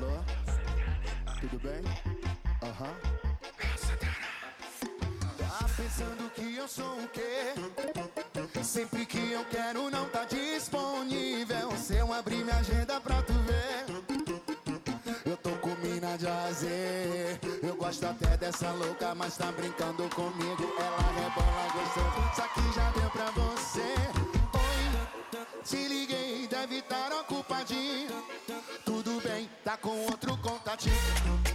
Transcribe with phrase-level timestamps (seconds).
[0.00, 0.22] Alô?
[1.40, 1.82] Tudo bem?
[2.62, 2.94] Aham.
[5.38, 7.54] Tá pensando que eu sou o quê?
[8.62, 11.76] Sempre que eu quero não tá disponível.
[11.76, 13.86] Se eu abrir minha agenda pra tu ver,
[15.26, 17.40] eu tô com mina de azer.
[17.60, 20.74] Eu gosto até dessa louca, mas tá brincando comigo.
[20.78, 24.07] Ela rebola gostoso, só que já deu pra você.
[29.88, 31.47] Com outro contatinho.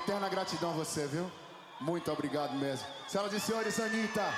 [0.00, 1.30] Eterna gratidão a você, viu?
[1.80, 2.86] Muito obrigado mesmo.
[3.06, 4.32] Senhoras e senhores, Anitta.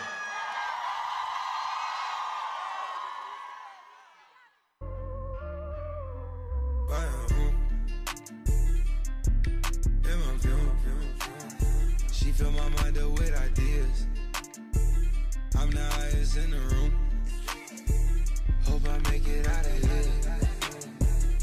[18.64, 20.40] Hope I make it out of here.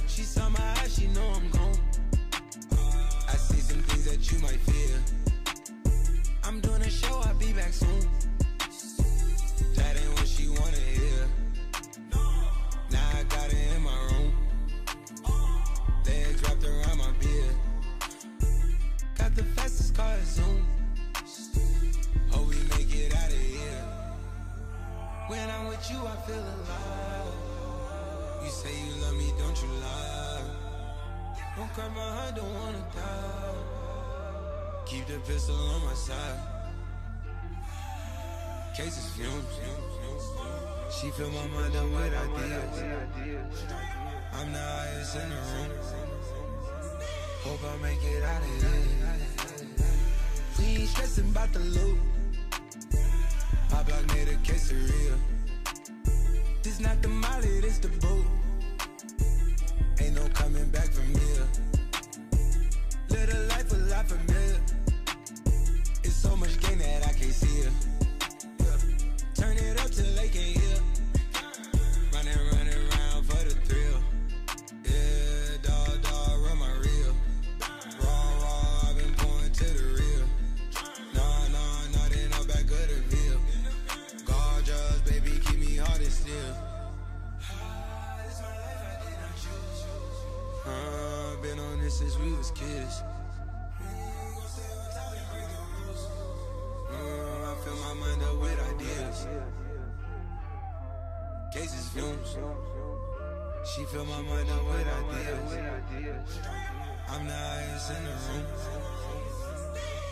[0.07, 1.58] She saw my eyes, she know I'm
[4.19, 5.00] that you might fear.
[6.44, 8.02] I'm doing a show, I'll be back soon.
[9.75, 11.28] That ain't what she wanna hear.
[12.91, 14.34] Now I got it in my room.
[16.06, 17.56] Legs wrapped around my beard.
[19.18, 20.66] Got the fastest car Zoom.
[22.31, 23.84] Hope we make it out of here.
[25.28, 27.34] When I'm with you, I feel alive.
[28.44, 30.41] You say you love me, don't you lie?
[31.56, 33.78] Don't cry my heart, don't wanna die.
[34.89, 36.39] Keep the pistol on my side.
[38.75, 39.45] Cases fumes.
[41.00, 43.63] She fill my mind up with ideas.
[44.33, 45.72] I'm the highest in the room.
[47.44, 48.88] Hope I make it out of here.
[50.57, 52.00] We ain't stressing about the loot.
[53.71, 55.19] My block made a quesadilla.
[56.63, 58.25] This not the molly, this the boot.
[60.00, 61.47] Ain't no coming back from here.
[63.12, 64.69] A life a lot familiar.
[66.29, 67.61] So much gain that I can't see.
[67.61, 68.77] Yeah.
[69.33, 70.77] Turn it up till they can't hear.
[72.13, 73.99] Running, running around for the thrill.
[74.85, 77.15] Yeah, dog, dog, run my reel.
[78.03, 80.25] Raw, raw, I've been pouring to the real.
[81.15, 83.39] Nah, nah, nah, then I'm back of the veil.
[84.23, 86.53] Gorgeous, baby, keep me hard and still.
[90.63, 93.01] Uh, been on this since we was kids.
[97.81, 99.27] My mind up with ideas.
[101.53, 102.37] cases fumes.
[103.65, 106.39] She fill my mind up with ideas.
[107.09, 108.45] I'm the highest in the room.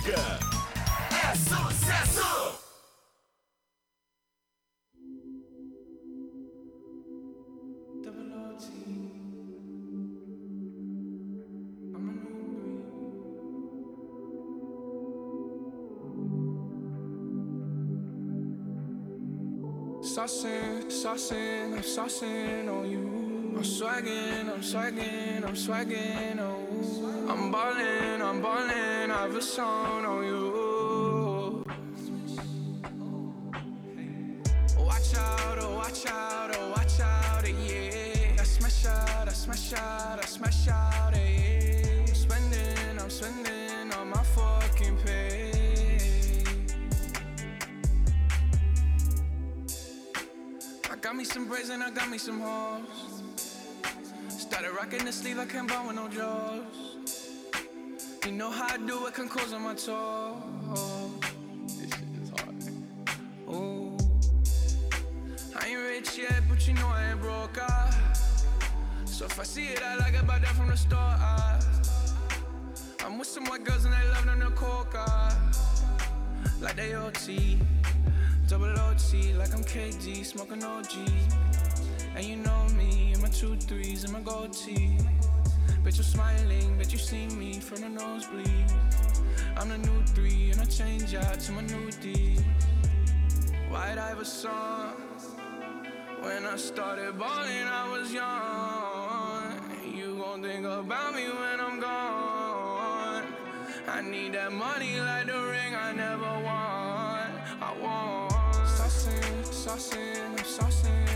[0.00, 0.38] música.
[1.10, 2.60] É sucesso.
[20.02, 23.19] Saucing, saucing, I'm saucing on you.
[23.60, 27.28] I'm swagging, I'm swagging, I'm swagging, oh.
[27.28, 31.64] I'm ballin', I'm ballin', I have a song on you.
[34.78, 38.40] Watch out, oh, watch out, oh, watch out, eh, yeah.
[38.40, 42.00] I smash out, I smash out, I smash out, eh, yeah.
[42.08, 45.52] I'm spending, I'm spending on my fucking pay.
[50.90, 53.09] I got me some braids and I got me some hoes.
[54.70, 56.96] Started rocking the sleeve, I can't buy with no jaws.
[58.24, 60.36] You know how I do it, can close on my toes.
[61.66, 62.54] This shit is hard.
[63.48, 63.96] Ooh.
[65.60, 67.58] I ain't rich yet, but you know I ain't broke.
[67.60, 68.12] Ah.
[69.06, 70.98] So if I see it, I like it, buy that from the store.
[71.00, 71.58] Ah.
[73.04, 75.34] I'm with some white girls and they love them to coca.
[76.60, 77.58] Like they OT.
[78.46, 81.49] Double OT, like I'm KD, smoking OG.
[82.16, 84.98] And you know me, and my two threes and my gold tee.
[85.84, 88.72] Bet you're smiling, bet you see me from the nosebleed.
[89.56, 92.36] I'm the new three, and I change out to my new D.
[93.70, 94.50] White Iverson.
[96.20, 99.60] When I started balling, I was young.
[99.96, 103.24] You gon' think about me when I'm gone.
[103.88, 107.30] I need that money like the ring I never won.
[107.62, 108.32] I want
[108.66, 111.09] saucing, saucing, I'm.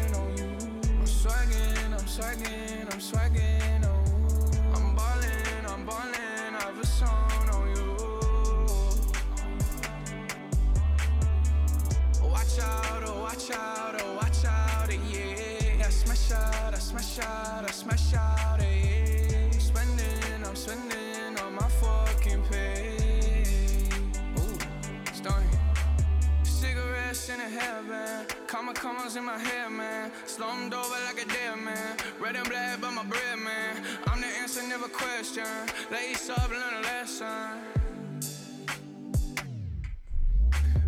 [1.26, 4.76] I'm swagging, I'm swagging, I'm swagging, oh.
[4.76, 7.96] I'm ballin', I'm ballin', I have a song on you.
[12.28, 15.86] Watch out, oh, watch out, oh, watch out, yeah.
[15.86, 18.43] I smash out, I smash out, I smash out,
[27.44, 30.10] A hairband, comma commas in my hair, man.
[30.24, 31.96] Slumped over like a dead man.
[32.18, 33.84] Red and black, but my bread, man.
[34.06, 35.44] I'm the answer, never question.
[35.92, 37.26] Lace up, learn a lesson.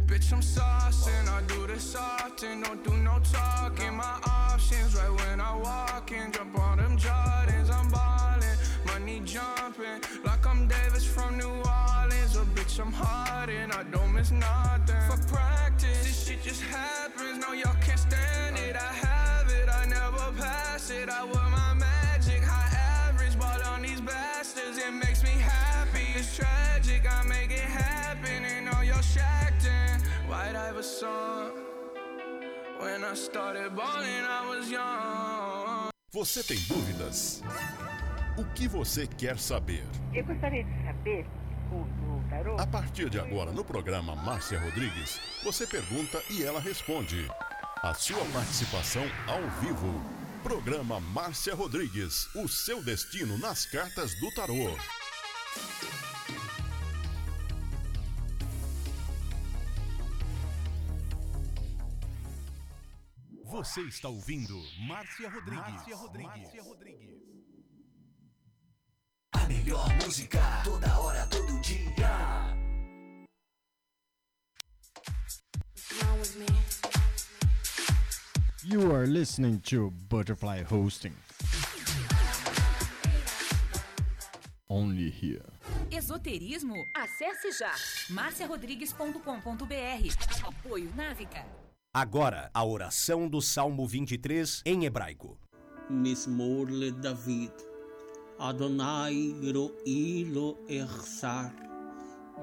[0.07, 3.95] Bitch, I'm saucing, I do this often, don't do no talking.
[3.95, 8.57] My options right when I walk in, jump on them Jordans, I'm ballin',
[8.87, 11.86] money jumping, like I'm Davis from New Orleans.
[12.77, 15.01] Bitch, I'm hard and I don't miss nothing.
[15.09, 18.77] For practice, this shit just happens, no, y'all can't stand it.
[18.77, 21.09] I have it, I never pass it.
[21.09, 26.07] I wear my magic, high average, ball on these bastards, it makes me happy.
[26.17, 30.01] It's tragic, I make it happen, and all y'all shacked in.
[30.29, 31.53] White Iverson.
[32.79, 35.91] When I started balling, I was young.
[36.13, 37.43] Você tem dúvidas?
[38.37, 39.85] O que você quer saber?
[40.13, 41.27] Eu gostaria de saber,
[41.73, 42.06] o,
[42.59, 47.27] A partir de agora, no programa Márcia Rodrigues, você pergunta e ela responde.
[47.83, 50.03] A sua participação ao vivo.
[50.43, 54.77] Programa Márcia Rodrigues, o seu destino nas cartas do tarô.
[63.45, 65.61] Você está ouvindo Márcia Rodrigues.
[65.63, 66.51] Márcia Rodrigues.
[66.53, 67.36] A
[69.77, 71.77] melhor música, toda hora, todo dia.
[78.65, 81.15] You are listening to Butterfly Hosting.
[84.69, 85.45] Only here.
[85.91, 86.75] Esoterismo?
[86.95, 87.73] Acesse já
[88.11, 90.45] marciarodrigues.com.br.
[90.45, 91.45] Apoio Návica.
[91.95, 95.39] Agora, a oração do Salmo 23 em hebraico.
[95.89, 96.67] Mismor
[97.01, 97.53] David,
[98.39, 101.47] אדוני רואי לא אחסר,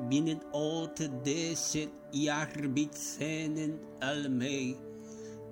[0.10, 3.72] בנדעות דשת ירביצנן
[4.02, 4.76] על מי,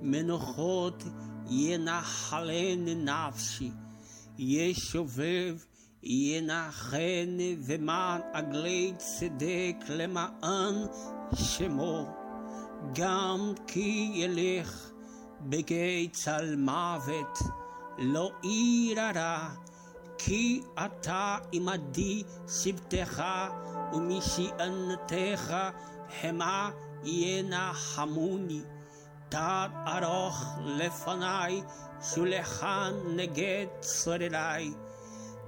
[0.02, 1.04] מנוחות
[1.50, 3.72] ינחלן נפשי,
[4.38, 5.58] ישובב
[6.04, 10.76] ינחן ומען עגלי צדק למען
[11.36, 12.08] שמו,
[12.96, 14.92] גם כי ילך
[15.42, 17.40] בגי צל מוות,
[17.98, 19.50] לא עיר הרע
[20.21, 23.23] כי אתה עמדי שבטך
[23.93, 25.55] ומשענתך
[26.23, 26.71] המה
[27.05, 28.63] ינחמוני.
[29.29, 30.41] Tad aroch
[30.79, 31.65] lefanai,
[32.01, 34.73] shulechan neged sorerai.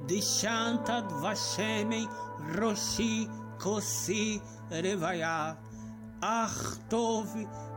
[0.08, 2.08] Dishantad vashemi
[2.56, 5.56] roshi kosi revaya.
[6.20, 7.28] Ach tov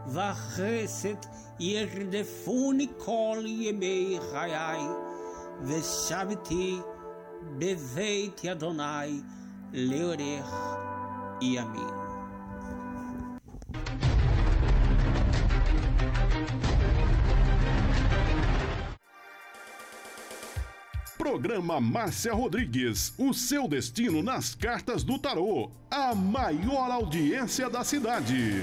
[0.08, 1.22] vachesed
[1.60, 5.05] yerdefuni kol yemei chayai.
[5.63, 6.83] Veshaviti
[7.59, 9.23] beveit yadonai
[9.73, 10.53] leorech
[11.41, 12.07] yamin.
[21.19, 28.63] Programa Márcia Rodrigues, o seu destino nas cartas do tarô, a maior audiência da cidade.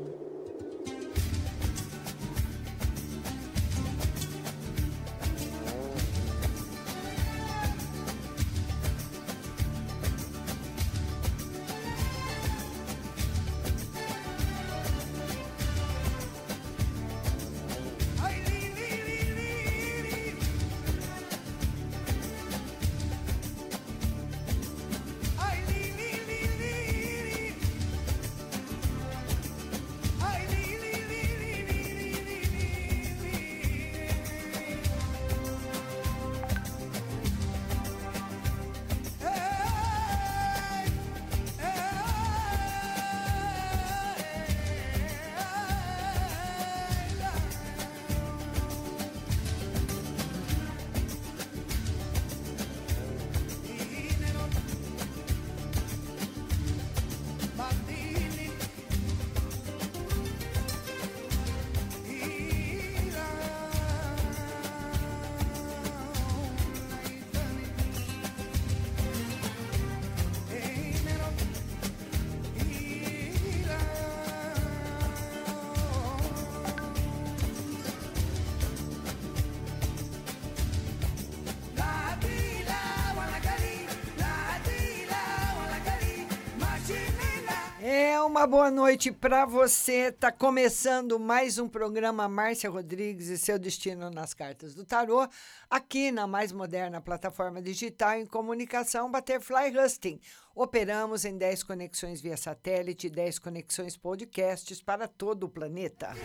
[88.31, 90.09] Uma boa noite para você.
[90.09, 95.27] Tá começando mais um programa Márcia Rodrigues e seu destino nas cartas do tarô,
[95.69, 100.17] aqui na mais moderna plataforma digital em comunicação Butterfly Husting.
[100.55, 106.15] Operamos em 10 conexões via satélite, 10 conexões podcasts para todo o planeta.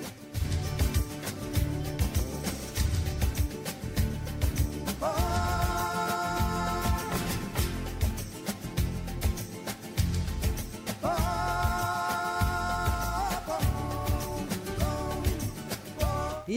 [0.00, 0.01] E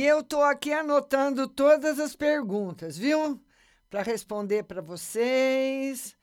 [0.05, 3.41] eu estou aqui anotando todas as perguntas, viu?
[3.89, 6.15] Para responder para vocês,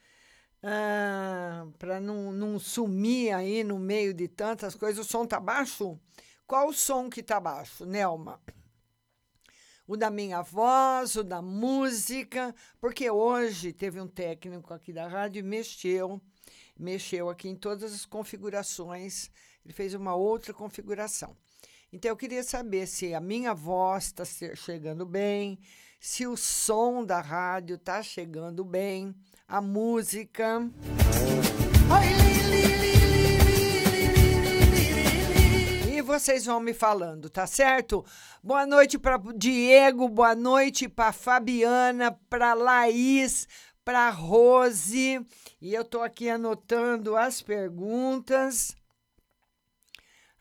[0.62, 5.05] ah, para não, não sumir aí no meio de tantas coisas.
[5.05, 5.99] O som tá baixo?
[6.47, 8.41] Qual o som que tá baixo, Nelma?
[9.87, 15.41] O da minha voz, o da música, porque hoje teve um técnico aqui da rádio
[15.41, 16.21] e mexeu,
[16.79, 19.29] mexeu aqui em todas as configurações,
[19.65, 21.37] ele fez uma outra configuração.
[21.95, 25.59] Então, eu queria saber se a minha voz está chegando bem,
[26.01, 29.15] se o som da rádio está chegando bem,
[29.47, 30.67] a música.
[35.95, 38.03] E vocês vão me falando, tá certo?
[38.43, 43.47] Boa noite para Diego, boa noite para Fabiana, para Laís,
[43.85, 45.21] para Rose.
[45.61, 48.75] E eu estou aqui anotando as perguntas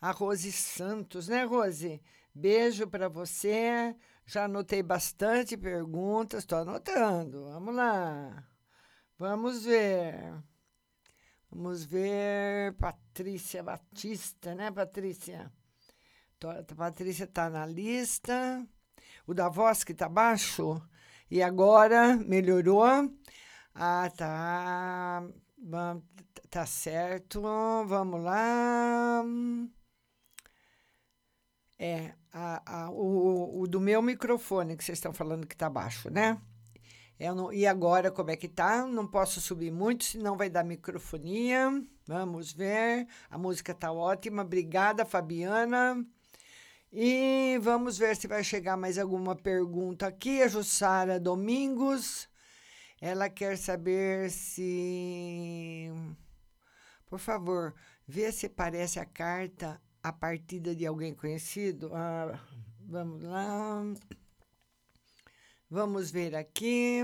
[0.01, 2.01] a Rose Santos, né, Rose?
[2.34, 3.96] Beijo para você.
[4.25, 7.46] Já anotei bastante perguntas, estou anotando.
[7.46, 8.48] Vamos lá.
[9.17, 10.41] Vamos ver.
[11.51, 12.74] Vamos ver.
[12.77, 15.51] Patrícia Batista, né, Patrícia?
[16.43, 18.65] A Patrícia está na lista.
[19.27, 20.81] O da voz que está baixo,
[21.29, 22.84] E agora melhorou?
[23.75, 25.24] Ah, tá.
[26.50, 27.41] Tá certo.
[27.86, 29.24] Vamos lá.
[31.83, 36.11] É, a- a- o, o do meu microfone que vocês estão falando que tá baixo,
[36.11, 36.39] né?
[37.19, 38.85] Eu não- e agora, como é que tá?
[38.85, 41.83] Não posso subir muito, senão vai dar microfonia.
[42.07, 43.07] Vamos ver.
[43.31, 44.43] A música tá ótima.
[44.43, 46.05] Obrigada, Fabiana.
[46.91, 50.41] E vamos ver se vai chegar mais alguma pergunta aqui.
[50.43, 52.29] A Jussara Domingos.
[53.01, 55.89] Ela quer saber se.
[57.07, 57.73] Por favor,
[58.07, 61.91] vê se parece a carta a partida de alguém conhecido.
[61.93, 62.39] Ah,
[62.79, 63.84] vamos lá.
[65.70, 67.01] Vamos ver aqui.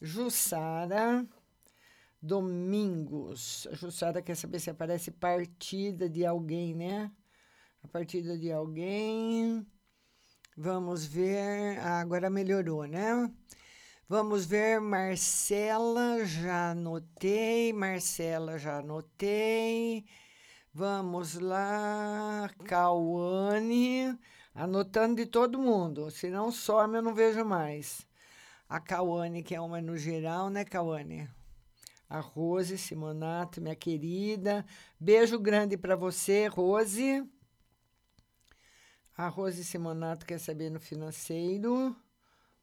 [0.00, 1.26] Jussara
[2.20, 3.66] Domingos.
[3.70, 7.10] A Jussara quer saber se aparece partida de alguém, né?
[7.82, 9.66] A partida de alguém.
[10.56, 11.78] Vamos ver.
[11.80, 13.30] Ah, agora melhorou, né?
[14.08, 17.72] Vamos ver, Marcela, já anotei.
[17.72, 20.04] Marcela, já anotei.
[20.78, 24.14] Vamos lá, Cauane,
[24.54, 28.06] anotando de todo mundo, se não some eu não vejo mais.
[28.68, 31.30] A Cauane, que é uma no geral, né, Cauane?
[32.10, 34.66] A Rose Simonato, minha querida.
[35.00, 37.26] Beijo grande para você, Rose.
[39.16, 41.96] A Rose Simonato quer saber no financeiro.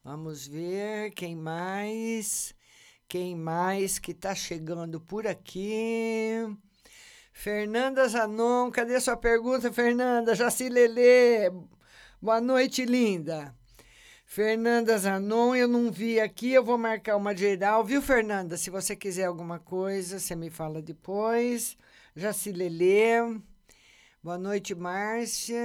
[0.04, 2.54] Vamos ver quem mais.
[3.08, 6.46] Quem mais que está chegando por aqui?
[7.34, 10.36] Fernanda Zanon, cadê sua pergunta, Fernanda?
[10.36, 11.52] Jaci Lelê,
[12.22, 13.54] boa noite, linda.
[14.24, 18.56] Fernanda Zanon, eu não vi aqui, eu vou marcar uma geral, viu, Fernanda?
[18.56, 21.76] Se você quiser alguma coisa, você me fala depois.
[22.16, 23.18] Jaci Lelê,
[24.24, 25.58] boa noite, Márcia.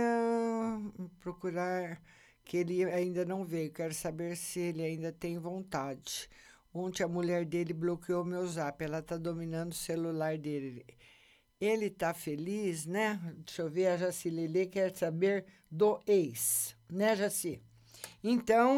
[1.21, 2.01] Procurar
[2.45, 6.29] que ele ainda não veio, quero saber se ele ainda tem vontade.
[6.73, 10.85] Ontem a mulher dele bloqueou meu zap, ela está dominando o celular dele.
[11.61, 13.21] Ele tá feliz, né?
[13.45, 14.31] Deixa eu ver, a Jaci
[14.71, 17.61] quer saber do ex, né, Jaci?
[18.23, 18.77] Então,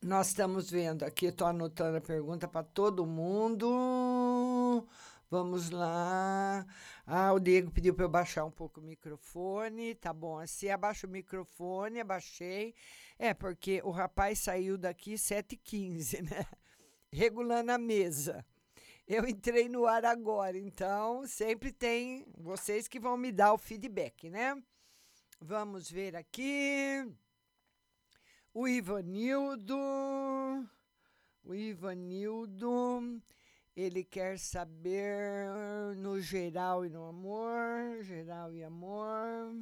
[0.00, 4.86] nós estamos vendo aqui, estou anotando a pergunta para todo mundo.
[5.28, 6.64] Vamos lá.
[7.04, 9.96] Ah, o Diego pediu para eu baixar um pouco o microfone.
[9.96, 12.72] Tá bom, assim, abaixa o microfone, abaixei.
[13.18, 16.46] É, porque o rapaz saiu daqui 7h15, né?
[17.12, 18.46] Regulando a mesa.
[19.08, 24.28] Eu entrei no ar agora, então sempre tem vocês que vão me dar o feedback,
[24.28, 24.60] né?
[25.40, 27.08] Vamos ver aqui.
[28.52, 29.76] O Ivanildo.
[31.44, 33.22] O Ivanildo.
[33.76, 35.46] Ele quer saber
[35.98, 38.02] no geral e no amor.
[38.02, 39.54] Geral e amor.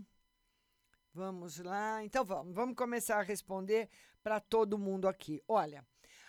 [1.12, 2.02] Vamos lá.
[2.02, 3.90] Então vamos, vamos começar a responder
[4.22, 5.42] para todo mundo aqui.
[5.46, 5.84] Olha,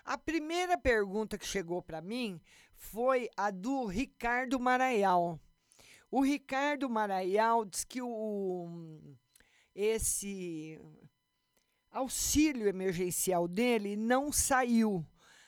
[0.05, 2.39] a primeira pergunta que chegou para mim
[2.75, 5.39] foi a do Ricardo Maraial.
[6.09, 8.99] O Ricardo Maraial diz que o,
[9.73, 10.79] esse
[11.91, 15.05] auxílio emergencial dele não saiu.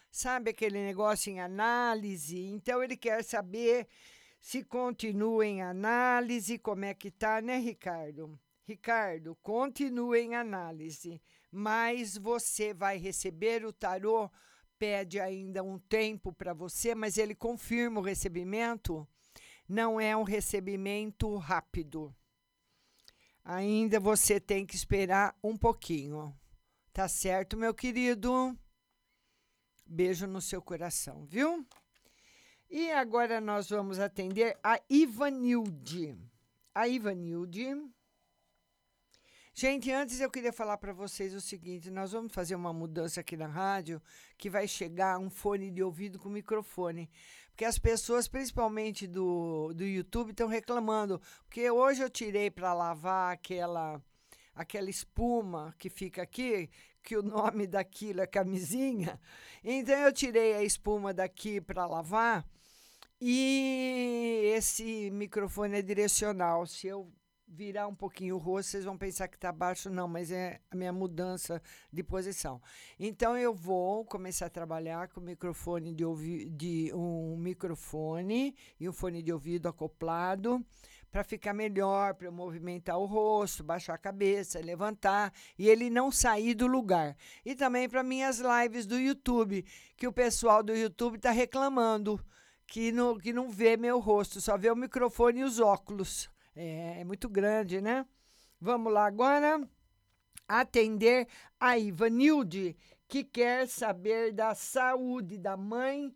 [0.10, 2.40] Sabe aquele negócio em análise?
[2.40, 3.88] Então ele quer saber
[4.40, 8.40] se continua em análise, como é que tá, né, Ricardo?
[8.64, 14.30] Ricardo, continua em análise, mas você vai receber o tarô
[14.80, 19.08] pede ainda um tempo para você, mas ele confirma o recebimento.
[19.68, 22.16] Não é um recebimento rápido.
[23.44, 26.38] Ainda você tem que esperar um pouquinho.
[26.94, 28.58] Tá certo, meu querido?
[29.86, 31.66] Beijo no seu coração, viu?
[32.70, 36.18] E agora nós vamos atender a Ivanilde.
[36.76, 37.68] A Ivanilde.
[39.60, 43.36] Gente, antes eu queria falar para vocês o seguinte: nós vamos fazer uma mudança aqui
[43.36, 44.00] na rádio
[44.38, 47.10] que vai chegar um fone de ouvido com microfone.
[47.50, 51.20] Porque as pessoas, principalmente do, do YouTube, estão reclamando.
[51.46, 54.00] Porque hoje eu tirei para lavar aquela,
[54.54, 56.70] aquela espuma que fica aqui,
[57.02, 59.20] que o nome daquilo é camisinha.
[59.64, 62.48] Então eu tirei a espuma daqui para lavar.
[63.20, 66.68] E esse microfone é direcional.
[66.68, 67.12] Se eu
[67.48, 70.76] virar um pouquinho o rosto, vocês vão pensar que está baixo, não, mas é a
[70.76, 72.62] minha mudança de posição.
[73.00, 76.06] Então eu vou começar a trabalhar com microfone de
[76.50, 80.64] de um microfone e um fone de ouvido acoplado
[81.10, 86.12] para ficar melhor, para eu movimentar o rosto, baixar a cabeça, levantar e ele não
[86.12, 87.16] sair do lugar.
[87.46, 92.24] E também para minhas lives do YouTube, que o pessoal do YouTube está reclamando
[92.68, 96.30] que não, que não vê meu rosto, só vê o microfone e os óculos.
[96.58, 98.06] É, é muito grande, né?
[98.60, 99.62] Vamos lá agora.
[100.48, 101.28] atender
[101.60, 102.76] a Ivanilde,
[103.08, 106.16] que quer saber da saúde da mãe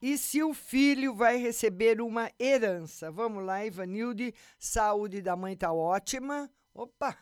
[0.00, 3.10] e se o filho vai receber uma herança.
[3.10, 4.34] Vamos lá, Ivanilde.
[4.58, 6.50] Saúde da mãe tá ótima.
[6.74, 7.18] Opa!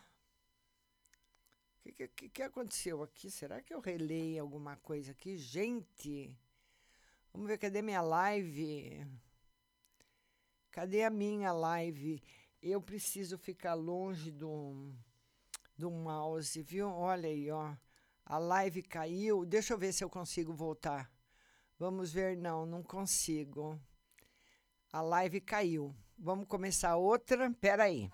[1.85, 3.31] O que, que, que aconteceu aqui?
[3.31, 5.37] Será que eu relei alguma coisa aqui?
[5.37, 6.37] Gente,
[7.33, 9.05] vamos ver, cadê minha live?
[10.71, 12.21] Cadê a minha live?
[12.61, 14.93] Eu preciso ficar longe do,
[15.77, 16.89] do mouse, viu?
[16.89, 17.73] Olha aí, ó.
[18.25, 19.45] A live caiu.
[19.45, 21.09] Deixa eu ver se eu consigo voltar.
[21.77, 23.79] Vamos ver, não, não consigo.
[24.91, 25.95] A live caiu.
[26.17, 27.49] Vamos começar outra.
[27.61, 28.11] Pera aí.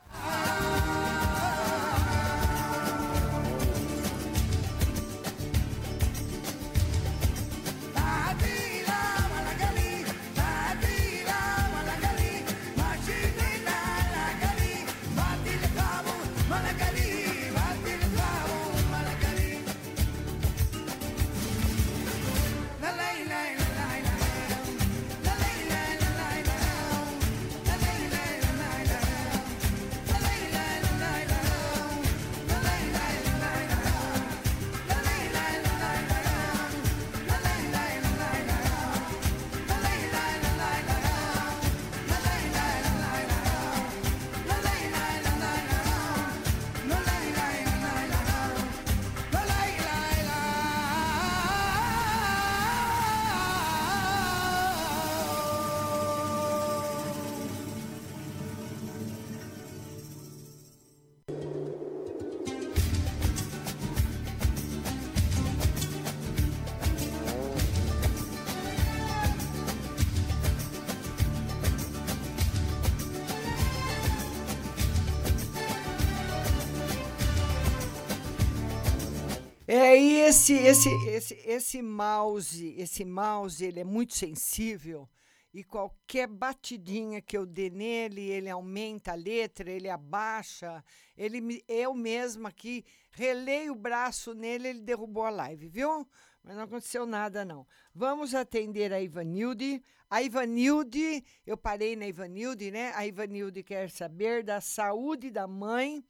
[79.76, 85.06] É, e esse, esse, esse, esse mouse, esse mouse, ele é muito sensível
[85.54, 90.82] e qualquer batidinha que eu dê nele, ele aumenta a letra, ele abaixa,
[91.18, 96.08] ele eu mesma aqui relei o braço nele, ele derrubou a live, viu?
[96.42, 97.68] Mas não aconteceu nada não.
[97.94, 99.84] Vamos atender a Ivanilde.
[100.10, 102.94] A Ivanilde, eu parei na Ivanilde, né?
[102.96, 106.02] A Ivanilde quer saber da saúde da mãe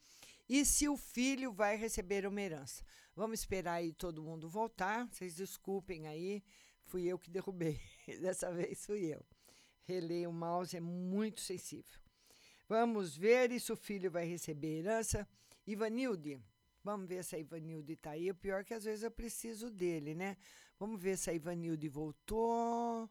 [0.48, 2.84] e se o filho vai receber uma herança.
[3.16, 5.08] Vamos esperar aí todo mundo voltar.
[5.10, 6.44] Vocês desculpem aí,
[6.84, 7.80] fui eu que derrubei.
[8.20, 9.24] Dessa vez fui eu.
[9.84, 11.98] Relei o mouse, é muito sensível.
[12.68, 15.26] Vamos ver se o filho vai receber herança.
[15.66, 16.38] Ivanilde,
[16.84, 18.30] vamos ver se a Ivanilde está aí.
[18.30, 20.36] O pior é que às vezes eu preciso dele, né?
[20.78, 23.08] Vamos ver se a Ivanilde voltou.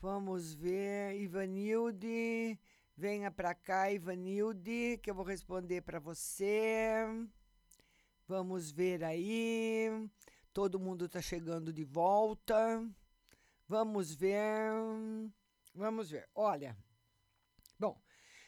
[0.00, 1.20] Vamos ver.
[1.20, 2.58] Ivanilde,
[2.96, 7.04] venha para cá, Ivanilde, que eu vou responder para você.
[8.32, 10.08] Vamos ver aí.
[10.54, 12.82] Todo mundo está chegando de volta.
[13.68, 14.72] Vamos ver.
[15.74, 16.26] Vamos ver.
[16.34, 16.74] Olha.
[17.78, 17.94] Bom,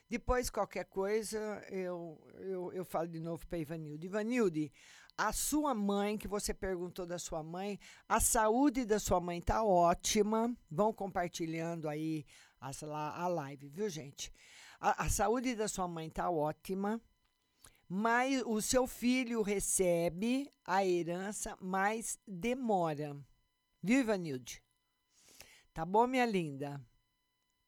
[0.09, 1.39] depois qualquer coisa
[1.71, 4.07] eu, eu, eu falo de novo para Ivanilde.
[4.07, 4.73] Ivanilde,
[5.19, 9.63] a sua mãe, que você perguntou da sua mãe, a saúde da sua mãe tá
[9.63, 10.57] ótima.
[10.71, 12.25] Vão compartilhando aí
[12.59, 14.33] as, a live, viu, gente?
[14.81, 16.99] A, a saúde da sua mãe tá ótima
[17.89, 23.17] mas o seu filho recebe a herança, mas demora.
[23.83, 24.63] Viu, Ivanilde?
[25.73, 26.81] Tá bom, minha linda?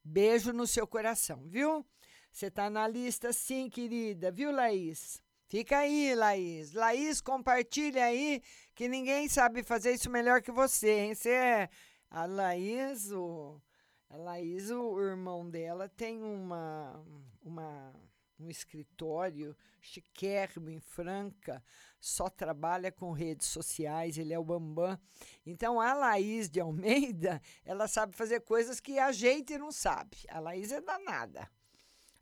[0.02, 1.85] Beijo no seu coração, viu?
[2.31, 5.22] Você tá na lista sim, querida, viu, Laís?
[5.48, 6.72] Fica aí, Laís.
[6.72, 8.42] Laís, compartilha aí,
[8.74, 11.14] que ninguém sabe fazer isso melhor que você, hein?
[11.14, 11.70] Você é.
[12.11, 13.61] A Laís, o.
[14.09, 17.05] A Laís, o irmão dela, tem uma.
[17.42, 17.92] uma
[18.38, 21.62] um escritório chiquérrimo em Franca,
[22.01, 24.99] só trabalha com redes sociais, ele é o bambam.
[25.44, 30.18] Então a Laís de Almeida, ela sabe fazer coisas que a gente não sabe.
[30.29, 31.51] A Laís é danada.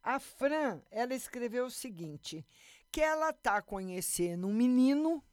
[0.02, 2.46] A Fran, ela escreveu o seguinte,
[2.92, 5.24] que ela tá conhecendo um menino,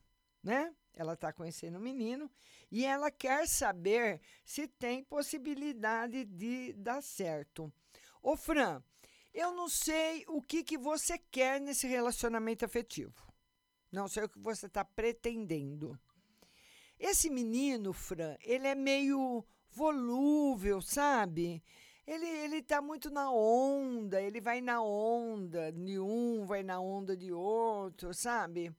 [0.42, 0.74] né?
[0.94, 2.30] Ela está conhecendo um menino
[2.70, 7.72] e ela quer saber se tem possibilidade de dar certo.
[8.22, 8.84] Ô, Fran,
[9.34, 13.14] eu não sei o que, que você quer nesse relacionamento afetivo.
[13.92, 16.00] Não sei o que você está pretendendo.
[17.00, 21.64] Esse menino, Fran, ele é meio volúvel, sabe?
[22.06, 27.16] Ele, ele tá muito na onda, ele vai na onda de um, vai na onda
[27.16, 28.76] de outro, sabe?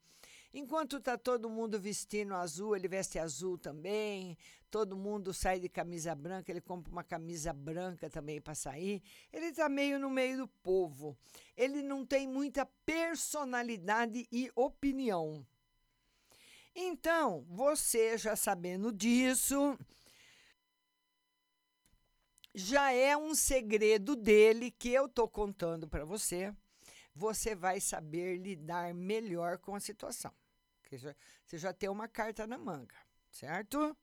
[0.55, 4.37] Enquanto tá todo mundo vestindo azul, ele veste azul também.
[4.71, 9.03] Todo mundo sai de camisa branca, ele compra uma camisa branca também para sair.
[9.33, 11.17] Ele tá meio no meio do povo.
[11.57, 15.47] Ele não tem muita personalidade e opinião.
[16.75, 19.79] Então, você já sabendo disso,
[22.55, 26.55] já é um segredo dele que eu tô contando para você.
[27.15, 30.33] Você vai saber lidar melhor com a situação.
[30.98, 32.96] Você já tem uma carta na manga,
[33.31, 33.96] certo?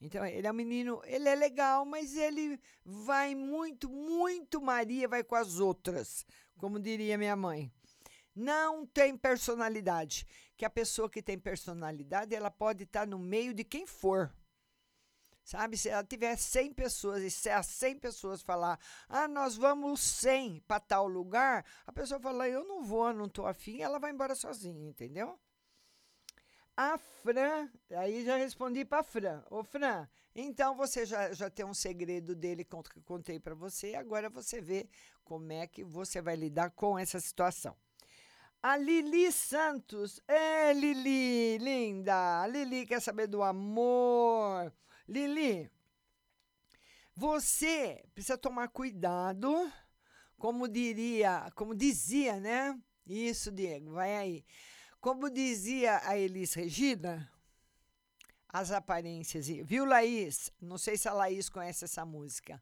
[0.00, 5.24] Então, ele é um menino, ele é legal, mas ele vai muito, muito Maria, vai
[5.24, 6.26] com as outras,
[6.58, 7.72] como diria minha mãe.
[8.34, 10.26] Não tem personalidade.
[10.56, 14.32] Que a pessoa que tem personalidade, ela pode estar no meio de quem for.
[15.42, 20.00] Sabe, se ela tiver 100 pessoas e se as 100 pessoas falar, ah, nós vamos
[20.00, 24.10] 100 para tal lugar, a pessoa fala, eu não vou, não estou afim, ela vai
[24.10, 25.38] embora sozinha, entendeu?
[26.76, 29.42] A Fran, aí já respondi para Fran.
[29.50, 33.94] Ô, Fran, então você já, já tem um segredo dele que eu contei para você,
[33.94, 34.86] agora você vê
[35.24, 37.74] como é que você vai lidar com essa situação.
[38.62, 40.20] A Lili Santos.
[40.26, 42.42] É, Lili, linda.
[42.42, 44.72] A Lili quer saber do amor.
[45.08, 45.70] Lili,
[47.14, 49.72] você precisa tomar cuidado,
[50.36, 52.78] como diria, como dizia, né?
[53.06, 54.44] Isso, Diego, vai aí.
[55.06, 57.30] Como dizia a Elis Regina,
[58.48, 59.46] as aparências.
[59.46, 60.50] Viu, Laís?
[60.60, 62.60] Não sei se a Laís conhece essa música.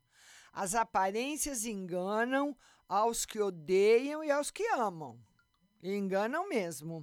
[0.53, 2.55] As aparências enganam
[2.87, 5.19] aos que odeiam e aos que amam.
[5.83, 7.03] Enganam mesmo.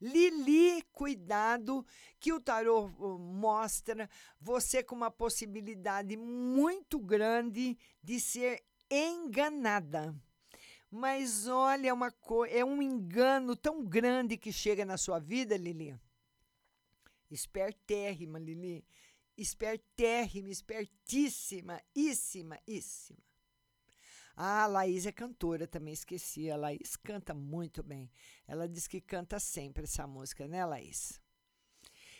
[0.00, 1.84] Lili, cuidado,
[2.20, 4.08] que o tarô uh, mostra
[4.40, 10.14] você com uma possibilidade muito grande de ser enganada.
[10.96, 12.10] Mas olha, uma
[12.48, 15.94] é um engano tão grande que chega na sua vida, Lili.
[17.30, 18.82] Espertérrima, Lili.
[19.36, 23.18] Espertérrima, espertíssima, íssima, íssima.
[24.34, 26.50] Ah, a Laís é cantora, também esqueci.
[26.50, 28.10] A Laís canta muito bem.
[28.48, 31.20] Ela diz que canta sempre essa música, né, Laís?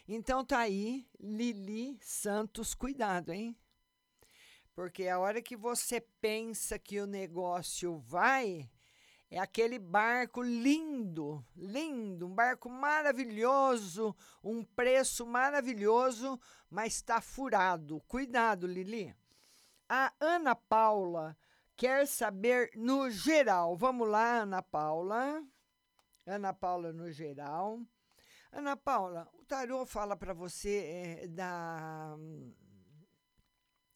[0.07, 3.57] Então tá aí, Lili Santos, cuidado, hein?
[4.77, 8.71] Porque a hora que você pensa que o negócio vai,
[9.31, 18.03] é aquele barco lindo, lindo, um barco maravilhoso, um preço maravilhoso, mas está furado.
[18.07, 19.17] Cuidado, Lili.
[19.89, 21.35] A Ana Paula
[21.75, 23.79] quer saber no geral.
[23.79, 25.43] Vamos lá, Ana Paula.
[26.27, 27.81] Ana Paula no geral.
[28.53, 32.15] Ana Paula, o tarô fala para você é, da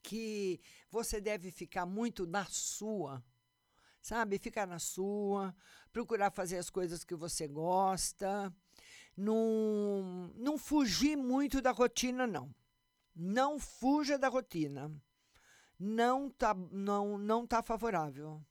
[0.03, 0.61] que
[0.91, 3.23] você deve ficar muito na sua,
[4.01, 4.39] sabe?
[4.39, 5.55] Ficar na sua,
[5.93, 8.55] procurar fazer as coisas que você gosta,
[9.17, 12.55] não, não fugir muito da rotina, não.
[13.15, 14.91] Não fuja da rotina.
[15.79, 18.43] Não tá, não, não tá favorável.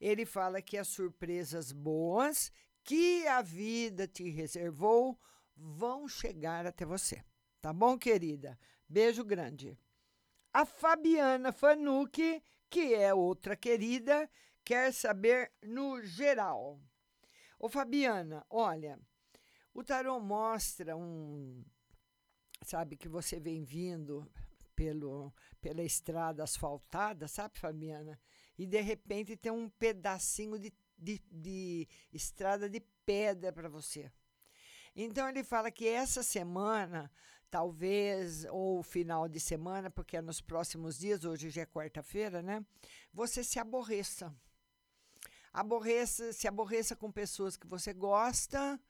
[0.00, 2.52] Ele fala que as surpresas boas
[2.84, 5.18] que a vida te reservou
[5.56, 7.24] vão chegar até você.
[7.60, 8.58] Tá bom, querida?
[8.88, 9.78] Beijo grande.
[10.52, 14.30] A Fabiana Fanucci, que é outra querida,
[14.62, 16.78] quer saber no geral.
[17.58, 18.98] Ô Fabiana, olha,
[19.72, 21.64] o tarô mostra um.
[22.64, 24.30] Sabe que você vem vindo
[24.76, 28.20] pelo, pela estrada asfaltada, sabe, Fabiana?
[28.58, 34.12] E de repente tem um pedacinho de, de, de estrada de pedra para você.
[34.94, 37.10] Então ele fala que essa semana
[37.52, 42.64] talvez, ou final de semana, porque é nos próximos dias, hoje já é quarta-feira, né?
[43.12, 44.34] Você se aborreça.
[45.52, 48.80] Aborreça, se aborreça com pessoas que você gosta,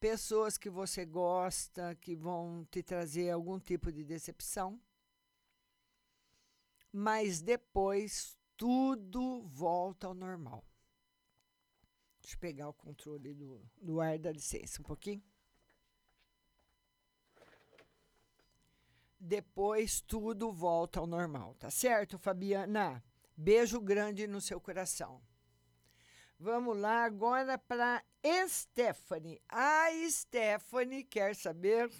[0.00, 4.80] pessoas que você gosta que vão te trazer algum tipo de decepção.
[6.90, 10.64] Mas depois tudo volta ao normal.
[12.22, 15.22] Deixa eu pegar o controle do, do ar, dá licença um pouquinho.
[19.26, 23.02] Depois tudo volta ao normal, tá certo, Fabiana?
[23.36, 25.20] Beijo grande no seu coração.
[26.38, 28.04] Vamos lá agora para
[28.46, 29.40] Stephanie.
[29.48, 31.90] A Stephanie quer saber.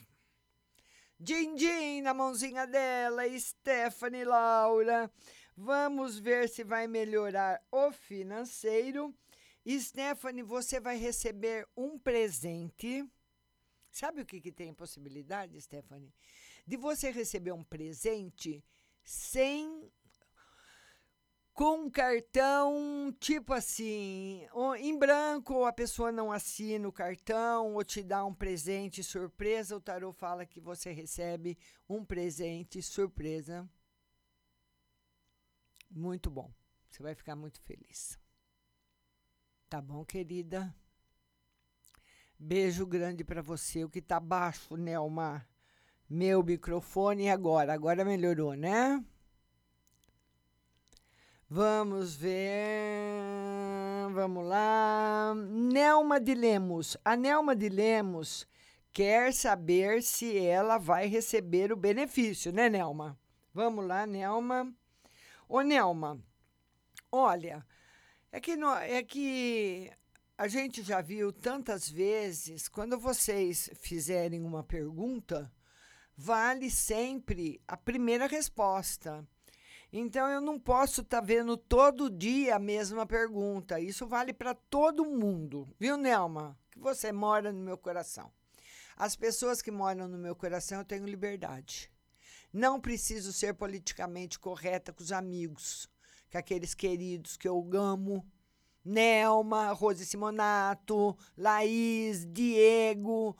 [1.19, 5.11] Din, din na mãozinha dela, Stephanie Laura.
[5.57, 9.13] Vamos ver se vai melhorar o financeiro.
[9.67, 13.05] Stephanie, você vai receber um presente.
[13.91, 16.13] Sabe o que, que tem possibilidade, Stephanie?
[16.67, 18.65] De você receber um presente
[19.05, 19.91] sem
[21.57, 24.47] com um cartão tipo assim,
[24.79, 29.75] em branco, ou a pessoa não assina o cartão ou te dá um presente surpresa,
[29.75, 31.57] o tarô fala que você recebe
[31.89, 33.67] um presente surpresa.
[35.91, 36.53] Muito bom.
[36.91, 38.19] Você vai ficar muito feliz.
[39.69, 40.75] Tá bom, querida?
[42.39, 43.83] Beijo grande para você.
[43.83, 45.49] O que tá baixo, Nelma?
[46.09, 47.73] Meu microfone agora.
[47.73, 49.03] Agora melhorou, né?
[51.49, 53.13] Vamos ver.
[54.13, 55.35] Vamos lá.
[55.35, 56.97] Nelma de Lemos.
[57.05, 58.47] A Nelma de Lemos
[58.93, 63.19] quer saber se ela vai receber o benefício, né, Nelma?
[63.53, 64.73] Vamos lá, Nelma.
[65.49, 66.19] Ô, Nelma,
[67.13, 67.65] olha,
[68.33, 69.93] é que, no, é que
[70.37, 75.53] a gente já viu tantas vezes, quando vocês fizerem uma pergunta,
[76.17, 79.27] vale sempre a primeira resposta.
[79.93, 83.79] Então eu não posso estar tá vendo todo dia a mesma pergunta.
[83.79, 86.59] Isso vale para todo mundo, viu, Nelma?
[86.71, 88.33] Que você mora no meu coração.
[88.97, 91.91] As pessoas que moram no meu coração eu tenho liberdade.
[92.53, 95.89] Não preciso ser politicamente correta com os amigos,
[96.31, 98.27] com aqueles queridos que eu amo.
[98.87, 103.37] Nelma, Rose Simonato, Laís, Diego,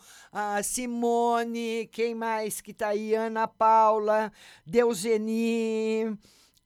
[0.65, 3.15] Simone, quem mais que tá aí?
[3.15, 4.33] Ana Paula,
[4.67, 6.19] Deuseni,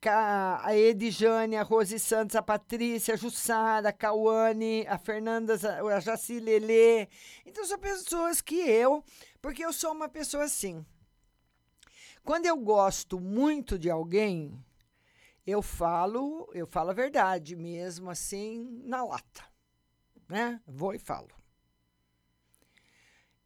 [0.03, 5.59] a Edjane, a Rose Santos, a Patrícia, a Jussara, a Cauane, a Fernanda,
[5.95, 7.07] a Jacilele.
[7.45, 9.05] Então, são pessoas que eu,
[9.43, 10.83] porque eu sou uma pessoa assim.
[12.25, 14.59] Quando eu gosto muito de alguém,
[15.51, 19.45] eu falo, eu falo a verdade, mesmo assim, na lata.
[20.29, 20.61] Né?
[20.67, 21.31] Vou e falo.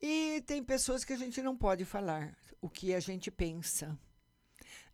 [0.01, 3.99] E tem pessoas que a gente não pode falar o que a gente pensa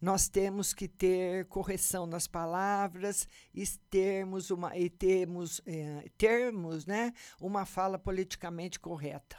[0.01, 7.13] nós temos que ter correção nas palavras e termos uma, e termos, é, termos né,
[7.41, 9.37] uma fala politicamente correta.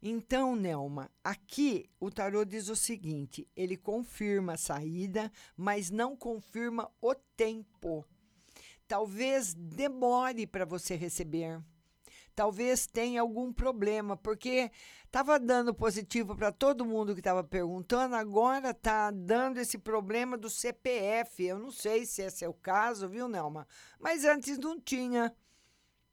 [0.00, 6.90] Então, Nelma, aqui o tarô diz o seguinte: ele confirma a saída, mas não confirma
[7.00, 8.04] o tempo.
[8.86, 11.60] Talvez demore para você receber
[12.38, 14.70] talvez tenha algum problema, porque
[15.04, 20.48] estava dando positivo para todo mundo que estava perguntando, agora está dando esse problema do
[20.48, 21.44] CPF.
[21.44, 23.66] Eu não sei se esse é o caso, viu, Nelma?
[23.98, 25.34] Mas antes não tinha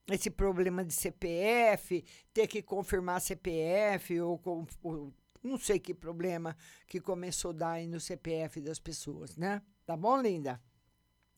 [0.10, 4.42] esse problema de CPF, ter que confirmar CPF ou,
[4.84, 6.56] ou não sei que problema
[6.88, 9.62] que começou a dar aí no CPF das pessoas, né?
[9.86, 10.62] Tá bom, linda?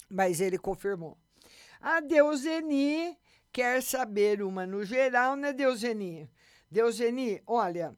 [0.10, 1.17] Mas ele confirmou.
[1.80, 3.17] Adeus, Eni
[3.51, 6.30] quer saber uma no geral, né, Deuseni?
[6.69, 7.95] Deuseni, olha,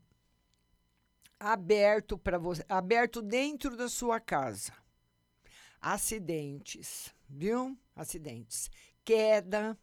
[1.39, 4.73] aberto para você, aberto dentro da sua casa.
[5.82, 7.77] Acidentes, viu?
[7.95, 8.69] Acidentes.
[9.05, 9.77] Queda.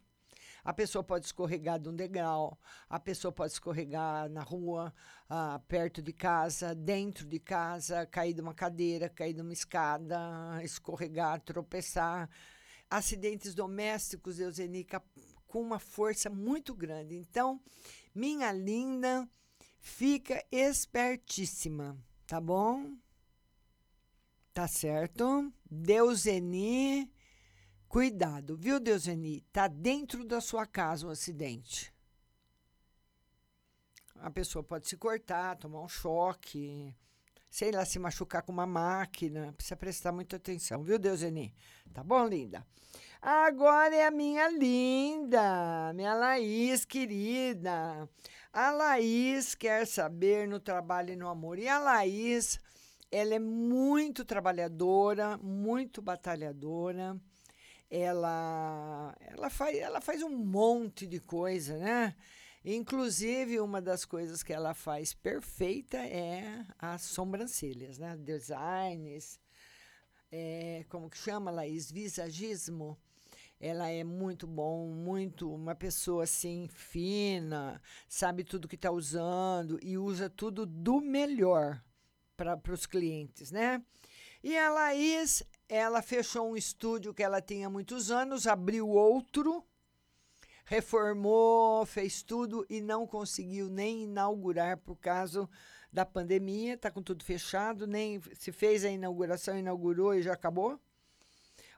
[0.67, 2.59] A pessoa pode escorregar de um degrau,
[2.91, 4.93] a pessoa pode escorregar na rua,
[5.31, 10.19] ah, perto de casa, dentro de casa, cair de uma cadeira, cair de uma escada,
[10.65, 12.29] escorregar, tropeçar.
[12.91, 15.01] Acidentes domésticos, Eusenica,
[15.47, 17.15] com uma força muito grande.
[17.15, 17.61] Então,
[18.13, 19.29] minha linda,
[19.79, 22.93] fica espertíssima, tá bom?
[24.53, 25.49] Tá certo?
[25.71, 27.09] Deuseni,
[27.97, 29.41] cuidado, viu, Deuseni?
[29.51, 31.91] Tá dentro da sua casa um acidente.
[34.17, 36.95] A pessoa pode se cortar, tomar um choque,
[37.49, 39.51] sei lá, se machucar com uma máquina.
[39.55, 41.55] Precisa prestar muita atenção, viu, Deuseni?
[41.95, 42.67] Tá bom, linda?
[43.23, 48.07] Agora é a minha linda, minha Laís querida.
[48.53, 51.59] A Laís quer saber no trabalho e no amor.
[51.59, 52.61] E a Laís,
[53.11, 57.19] ela é muito trabalhadora, muito batalhadora.
[57.91, 62.15] Ela, ela, faz, ela faz um monte de coisa, né?
[62.65, 68.17] Inclusive, uma das coisas que ela faz perfeita é as sobrancelhas, né?
[68.17, 69.39] Designs,
[70.33, 71.91] é, como que chama, Laís?
[71.91, 72.99] Visagismo
[73.61, 79.97] ela é muito bom, muito uma pessoa assim fina, sabe tudo que está usando e
[79.97, 81.83] usa tudo do melhor
[82.37, 83.83] para os clientes, né?
[84.43, 89.65] E a Laís, ela fechou um estúdio que ela tinha muitos anos, abriu outro,
[90.65, 95.49] reformou, fez tudo e não conseguiu nem inaugurar por causa
[95.93, 100.79] da pandemia, está com tudo fechado, nem se fez a inauguração, inaugurou e já acabou.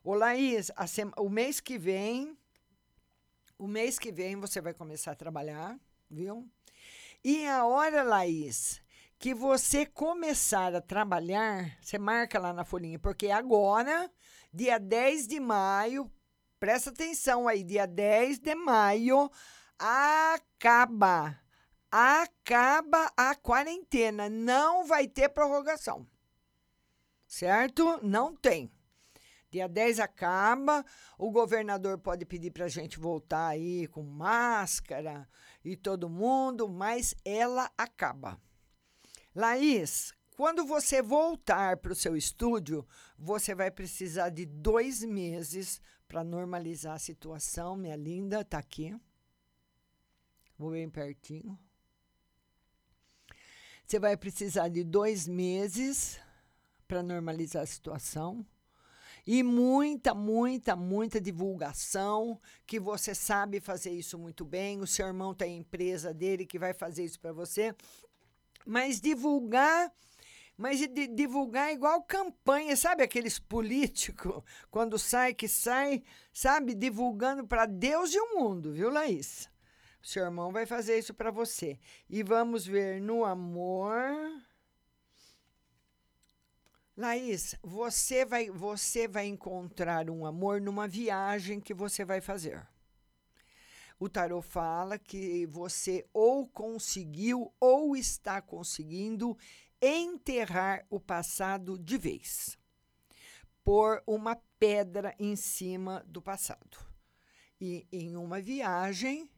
[0.02, 2.36] Ô, Laís, sema, o mês que vem,
[3.58, 5.78] o mês que vem você vai começar a trabalhar,
[6.10, 6.48] viu?
[7.22, 8.80] E a hora, Laís,
[9.18, 14.10] que você começar a trabalhar, você marca lá na folhinha, porque agora,
[14.52, 16.10] dia 10 de maio,
[16.60, 19.28] presta atenção aí, dia 10 de maio,
[19.76, 21.36] acaba.
[21.90, 24.28] Acaba a quarentena.
[24.28, 26.06] Não vai ter prorrogação.
[27.26, 27.98] Certo?
[28.02, 28.70] Não tem.
[29.50, 30.84] Dia 10 acaba,
[31.18, 35.26] o governador pode pedir para a gente voltar aí com máscara
[35.64, 38.38] e todo mundo, mas ela acaba.
[39.34, 42.86] Laís, quando você voltar para o seu estúdio,
[43.18, 47.76] você vai precisar de dois meses para normalizar a situação.
[47.76, 48.96] Minha linda, tá aqui.
[50.56, 51.58] Vou bem pertinho.
[53.84, 56.20] Você vai precisar de dois meses
[56.86, 58.44] para normalizar a situação.
[59.26, 64.80] E muita, muita, muita divulgação, que você sabe fazer isso muito bem.
[64.80, 67.74] O seu irmão tem a empresa dele que vai fazer isso para você.
[68.68, 69.90] Mas divulgar
[70.58, 74.42] mas de divulgar igual campanha, sabe aqueles políticos,
[74.72, 76.02] quando sai que sai,
[76.32, 79.48] sabe, divulgando para Deus e o mundo, viu, Laís?
[80.02, 81.78] O seu irmão vai fazer isso para você.
[82.10, 84.02] E vamos ver no amor.
[86.96, 92.66] Laís, você vai, você vai encontrar um amor numa viagem que você vai fazer.
[93.98, 99.36] O tarot fala que você ou conseguiu ou está conseguindo
[99.82, 102.56] enterrar o passado de vez.
[103.64, 106.78] Pôr uma pedra em cima do passado.
[107.60, 109.28] E em uma viagem,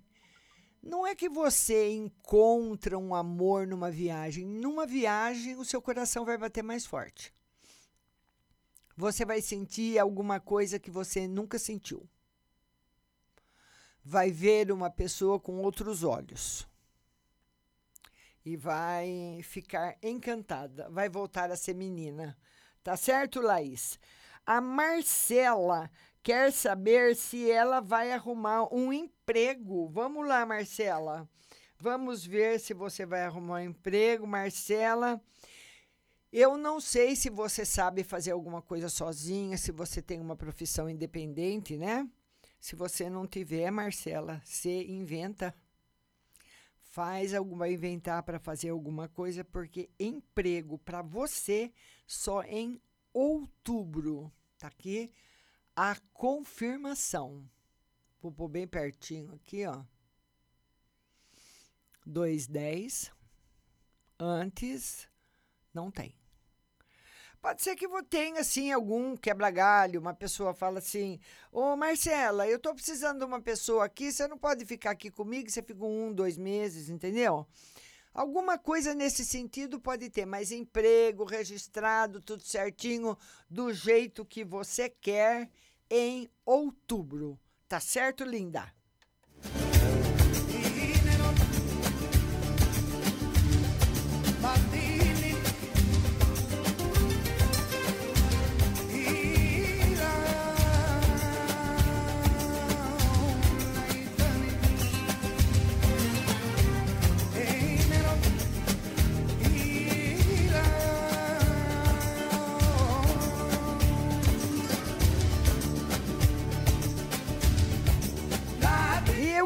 [0.82, 4.46] não é que você encontra um amor numa viagem.
[4.46, 7.34] Numa viagem, o seu coração vai bater mais forte.
[8.96, 12.06] Você vai sentir alguma coisa que você nunca sentiu.
[14.04, 16.66] Vai ver uma pessoa com outros olhos
[18.44, 22.36] e vai ficar encantada, vai voltar a ser menina.
[22.82, 23.98] Tá certo, Laís?
[24.46, 25.90] A Marcela
[26.22, 29.88] quer saber se ela vai arrumar um emprego.
[29.88, 31.28] Vamos lá, Marcela.
[31.78, 35.20] Vamos ver se você vai arrumar um emprego, Marcela.
[36.32, 40.88] Eu não sei se você sabe fazer alguma coisa sozinha, se você tem uma profissão
[40.88, 42.08] independente, né?
[42.60, 45.54] Se você não tiver, Marcela, você inventa
[46.90, 51.72] faz alguma inventar para fazer alguma coisa, porque emprego para você
[52.06, 52.80] só em
[53.12, 54.30] outubro.
[54.58, 55.12] Tá aqui
[55.74, 57.48] a confirmação.
[58.20, 59.82] Vou pôr bem pertinho aqui, ó.
[62.04, 63.12] 210
[64.18, 65.08] antes
[65.72, 66.19] não tem.
[67.40, 71.18] Pode ser que tenha, assim, algum quebra-galho, uma pessoa fala assim,
[71.50, 75.48] ô Marcela, eu tô precisando de uma pessoa aqui, você não pode ficar aqui comigo,
[75.50, 77.46] você fica um, dois meses, entendeu?
[78.12, 83.16] Alguma coisa nesse sentido pode ter, mas emprego registrado, tudo certinho,
[83.48, 85.48] do jeito que você quer
[85.88, 87.38] em outubro.
[87.66, 88.70] Tá certo, linda?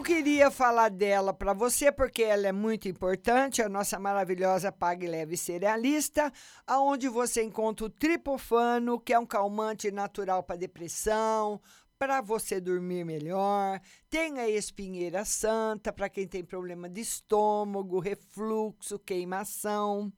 [0.05, 5.35] Queria falar dela para você porque ela é muito importante, a nossa maravilhosa Pague Leve
[5.35, 6.31] Cerealista,
[6.67, 11.59] aonde você encontra o tripofano, que é um calmante natural para depressão,
[11.99, 13.81] para você dormir melhor.
[14.11, 20.13] Tem a espinheira santa para quem tem problema de estômago, refluxo, queimação.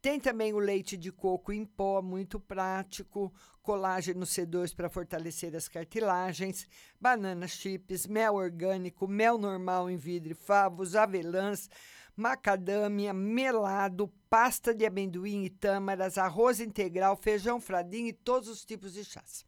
[0.00, 3.32] Tem também o leite de coco em pó, muito prático,
[3.64, 6.68] colágeno C2 para fortalecer as cartilagens,
[7.00, 11.70] banana chips, mel orgânico, mel normal em vidro, favos, avelãs,
[12.14, 18.92] macadâmia, melado, pasta de amendoim e tâmaras, arroz integral, feijão fradinho e todos os tipos
[18.92, 19.46] de chás.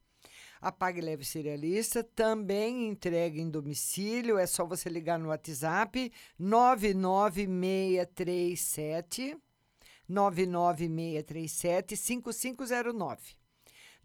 [0.62, 9.36] A Leve Cerealista também entrega em domicílio, é só você ligar no WhatsApp 99637
[10.08, 13.45] 99637 5509.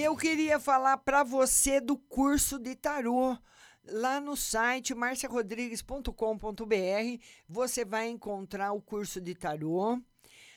[0.09, 3.37] Eu queria falar para você do curso de tarô.
[3.85, 10.01] Lá no site marciarodrigues.com.br você vai encontrar o curso de tarô.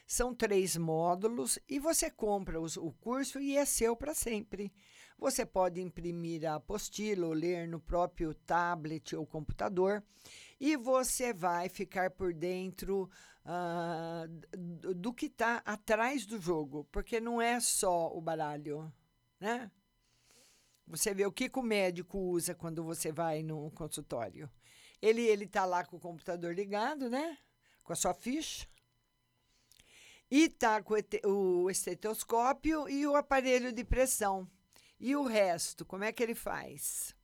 [0.07, 4.71] São três módulos e você compra os, o curso e é seu para sempre.
[5.19, 10.01] Você pode imprimir a apostila ou ler no próprio tablet ou computador
[10.61, 13.09] e você vai ficar por dentro
[13.45, 18.89] uh, do, que está atrás do jogo, porque não é só o baralho,
[19.41, 19.71] né?
[20.87, 24.49] Você vê o que, que o médico usa quando você vai no consultório.
[25.01, 27.37] Ele ele tá lá com o computador ligado, né?
[27.83, 28.67] Com a sua ficha.
[30.29, 30.93] E tá com
[31.25, 34.49] o estetoscópio e o aparelho de pressão.
[34.99, 37.15] E o resto, como é que ele faz?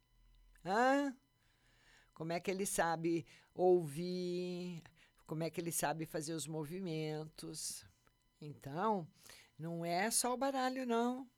[0.65, 1.15] Hã?
[2.13, 4.81] Como é que ele sabe ouvir?
[5.27, 7.85] Como é que ele sabe fazer os movimentos?
[8.41, 9.07] Então,
[9.57, 11.29] não é só o baralho, não.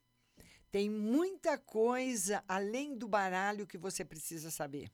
[0.72, 4.91] Tem muita coisa além do baralho que você precisa saber.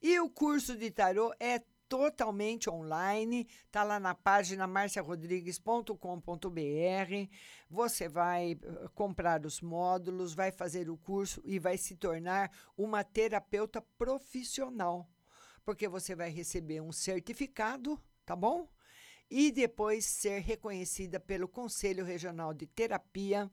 [0.00, 7.30] E o curso de tarô é totalmente online, tá lá na página marciarodrigues.com.br.
[7.70, 8.56] Você vai eh,
[8.94, 15.08] comprar os módulos, vai fazer o curso e vai se tornar uma terapeuta profissional,
[15.64, 18.68] porque você vai receber um certificado, tá bom?
[19.30, 23.50] E depois ser reconhecida pelo Conselho Regional de Terapia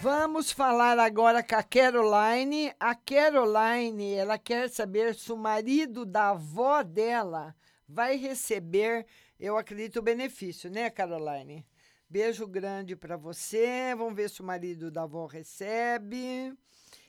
[0.00, 2.72] Vamos falar agora com a Caroline.
[2.78, 7.54] A Caroline, ela quer saber se o marido da avó dela
[7.88, 9.06] vai receber,
[9.40, 11.66] eu acredito, o benefício, né, Caroline?
[12.08, 13.92] Beijo grande para você.
[13.96, 16.56] Vamos ver se o marido da avó recebe.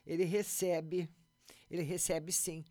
[0.05, 1.09] Ele recebe.
[1.69, 2.65] Ele recebe sim.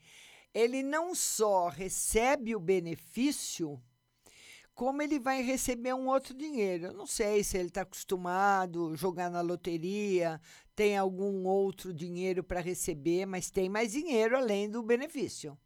[0.52, 3.80] Ele não só recebe o benefício,
[4.74, 6.86] como ele vai receber um outro dinheiro.
[6.86, 10.40] Eu não sei se ele está acostumado a jogar na loteria,
[10.74, 15.58] tem algum outro dinheiro para receber, mas tem mais dinheiro além do benefício.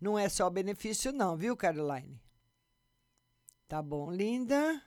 [0.00, 2.20] Não é só benefício, não, viu, Caroline?
[3.68, 4.82] Tá bom, linda?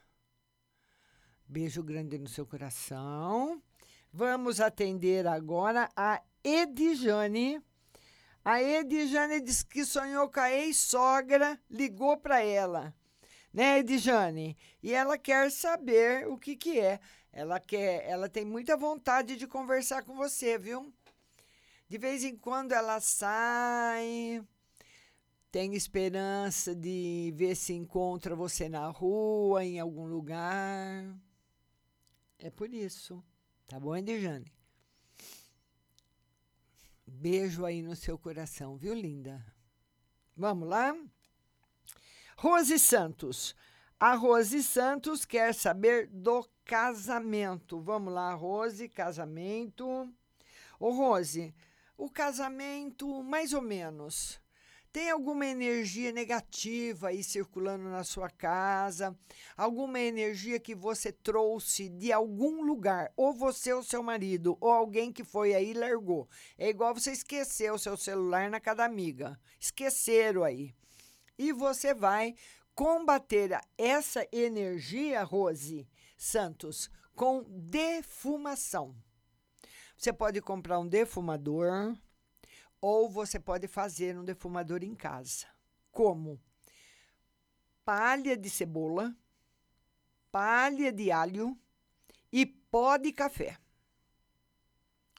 [1.47, 3.61] Beijo grande no seu coração.
[4.11, 7.61] Vamos atender agora a Edjane.
[8.49, 12.95] A Edjane disse que sonhou com a ex-sogra, ligou para ela.
[13.53, 14.57] Né, Edjane?
[14.81, 16.99] E ela quer saber o que que é.
[17.31, 20.91] Ela quer, ela tem muita vontade de conversar com você, viu?
[21.87, 24.43] De vez em quando ela sai,
[25.51, 31.05] tem esperança de ver se encontra você na rua, em algum lugar.
[32.39, 33.23] É por isso.
[33.67, 34.51] Tá bom, Edjane?
[37.09, 39.45] Beijo aí no seu coração, viu, linda?
[40.35, 40.95] Vamos lá?
[42.37, 43.55] Rose Santos.
[43.99, 47.81] A Rose Santos quer saber do casamento.
[47.81, 50.09] Vamos lá, Rose, casamento.
[50.79, 51.53] Ô, Rose,
[51.97, 54.39] o casamento, mais ou menos.
[54.91, 59.15] Tem alguma energia negativa aí circulando na sua casa?
[59.55, 63.11] Alguma energia que você trouxe de algum lugar?
[63.15, 66.27] Ou você ou seu marido, ou alguém que foi aí e largou.
[66.57, 69.39] É igual você esquecer o seu celular na casa amiga.
[69.59, 70.73] Esqueceram aí.
[71.37, 72.33] E você vai
[72.73, 75.87] combater essa energia, Rose
[76.17, 78.95] Santos, com defumação.
[79.95, 81.95] Você pode comprar um defumador
[82.81, 85.47] ou você pode fazer um defumador em casa.
[85.91, 86.39] Como?
[87.83, 89.15] Palha de cebola,
[90.31, 91.57] palha de alho
[92.31, 93.57] e pó de café.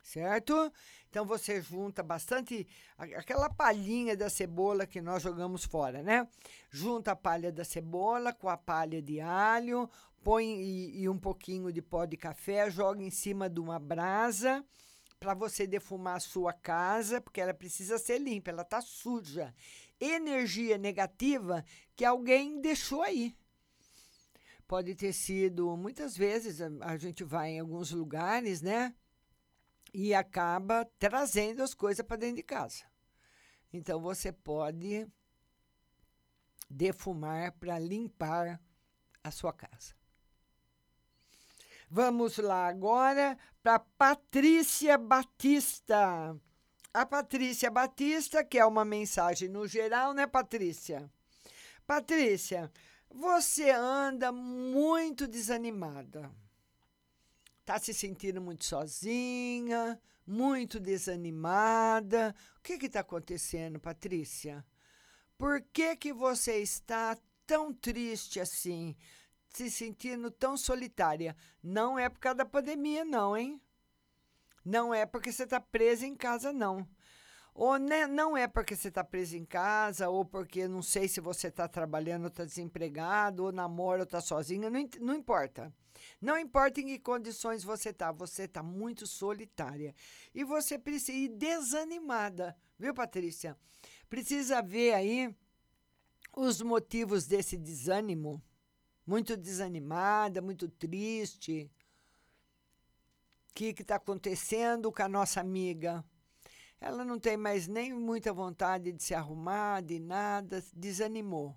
[0.02, 0.72] Certo?
[1.08, 6.26] Então você junta bastante aquela palhinha da cebola que nós jogamos fora, né?
[6.70, 9.88] Junta a palha da cebola com a palha de alho,
[10.22, 14.64] põe e, e um pouquinho de pó de café, joga em cima de uma brasa
[15.20, 19.54] para você defumar a sua casa, porque ela precisa ser limpa, ela está suja.
[20.00, 21.62] Energia negativa
[21.94, 23.36] que alguém deixou aí.
[24.66, 28.94] Pode ter sido, muitas vezes, a gente vai em alguns lugares, né?
[29.92, 32.84] E acaba trazendo as coisas para dentro de casa.
[33.70, 35.06] Então você pode
[36.68, 38.58] defumar para limpar
[39.22, 39.99] a sua casa.
[41.92, 46.36] Vamos lá agora para Patrícia Batista.
[46.94, 51.10] A Patrícia Batista, que é uma mensagem no geral, né, Patrícia?
[51.84, 52.70] Patrícia,
[53.10, 56.30] você anda muito desanimada.
[57.64, 62.32] Tá se sentindo muito sozinha, muito desanimada.
[62.58, 64.64] O que está acontecendo, Patrícia?
[65.36, 68.94] Por que, que você está tão triste assim?
[69.50, 71.36] Se sentindo tão solitária.
[71.62, 73.60] Não é por causa da pandemia, não, hein?
[74.64, 76.86] Não é porque você está presa em casa, não.
[77.54, 81.20] Ou né, não é porque você está preso em casa, ou porque não sei se
[81.20, 85.72] você está trabalhando, está desempregado, ou namora, ou está sozinha, não, não importa.
[86.20, 89.94] Não importa em que condições você está, você está muito solitária.
[90.34, 93.56] E você precisa ir desanimada, viu, Patrícia?
[94.08, 95.34] Precisa ver aí
[96.34, 98.42] os motivos desse desânimo.
[99.10, 101.68] Muito desanimada, muito triste.
[103.50, 106.04] O que está acontecendo com a nossa amiga?
[106.80, 111.56] Ela não tem mais nem muita vontade de se arrumar, de nada, desanimou.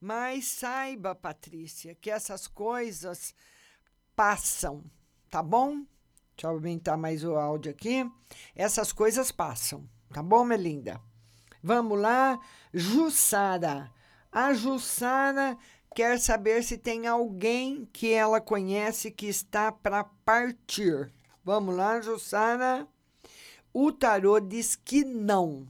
[0.00, 3.34] Mas saiba, Patrícia, que essas coisas
[4.14, 4.84] passam,
[5.28, 5.78] tá bom?
[6.36, 8.08] Deixa eu aumentar mais o áudio aqui.
[8.54, 11.02] Essas coisas passam, tá bom, Melinda?
[11.60, 12.38] Vamos lá,
[12.72, 13.92] Jussara.
[14.30, 15.56] A Jussara
[15.94, 21.12] quer saber se tem alguém que ela conhece que está para partir.
[21.44, 22.86] Vamos lá, Jussara.
[23.72, 25.68] O tarô diz que não.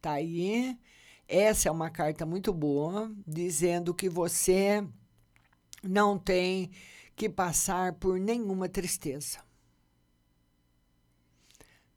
[0.00, 0.76] Tá aí.
[1.28, 4.86] Essa é uma carta muito boa, dizendo que você
[5.82, 6.70] não tem
[7.14, 9.38] que passar por nenhuma tristeza.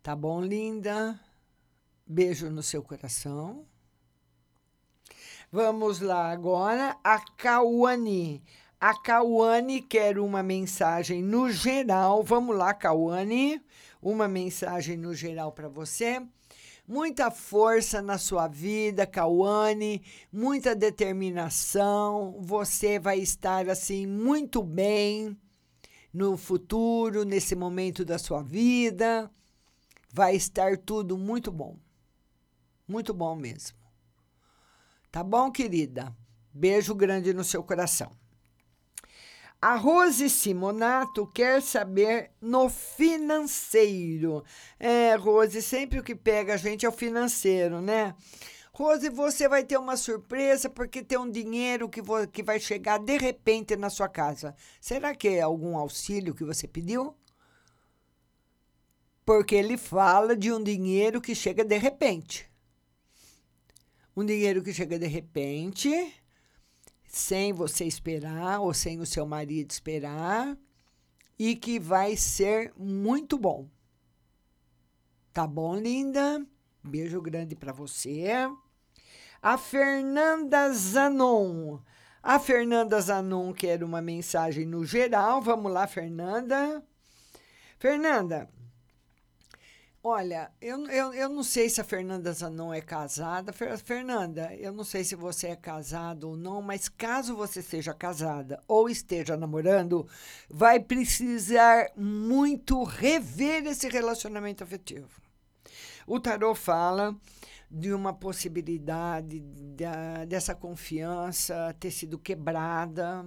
[0.03, 1.19] Tá bom, linda?
[2.05, 3.65] Beijo no seu coração.
[5.55, 8.43] Vamos lá agora, a Cauane.
[8.77, 12.21] A Cauane quer uma mensagem no geral.
[12.21, 13.61] Vamos lá, Cauane.
[14.01, 16.21] Uma mensagem no geral para você.
[16.85, 22.35] Muita força na sua vida, Cauane, muita determinação.
[22.41, 25.37] Você vai estar assim muito bem
[26.13, 29.31] no futuro, nesse momento da sua vida.
[30.11, 31.77] Vai estar tudo muito bom.
[32.85, 33.84] Muito bom mesmo.
[35.15, 36.13] Tá bom, querida?
[36.53, 38.11] Beijo grande no seu coração.
[39.61, 44.43] A Rose Simonato quer saber no financeiro.
[44.77, 48.13] É, Rose, sempre o que pega a gente é o financeiro, né?
[48.73, 52.01] Rose, você vai ter uma surpresa porque tem um dinheiro que,
[52.33, 54.53] que vai chegar de repente na sua casa.
[54.81, 57.15] Será que é algum auxílio que você pediu?
[59.25, 62.53] Porque ele fala de um dinheiro que chega de repente
[64.15, 66.13] um dinheiro que chega de repente,
[67.05, 70.57] sem você esperar ou sem o seu marido esperar,
[71.37, 73.69] e que vai ser muito bom.
[75.33, 76.45] Tá bom, linda?
[76.81, 78.47] Beijo grande para você.
[79.41, 81.79] A Fernanda Zanon.
[82.23, 85.41] A Fernanda Zanon quer uma mensagem no geral.
[85.41, 86.81] Vamos lá, Fernanda.
[87.77, 88.49] Fernanda,
[90.07, 93.51] Olha, eu, eu, eu não sei se a Fernanda Zanon é casada.
[93.51, 98.61] Fernanda, eu não sei se você é casado ou não, mas caso você seja casada
[98.67, 100.07] ou esteja namorando,
[100.47, 105.09] vai precisar muito rever esse relacionamento afetivo.
[106.05, 107.15] O tarot fala
[107.71, 113.25] de uma possibilidade da, dessa confiança ter sido quebrada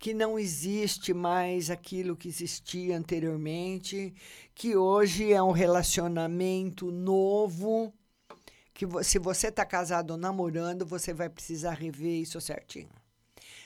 [0.00, 4.14] que não existe mais aquilo que existia anteriormente,
[4.54, 7.92] que hoje é um relacionamento novo,
[8.72, 12.88] que se você está casado ou namorando, você vai precisar rever isso certinho.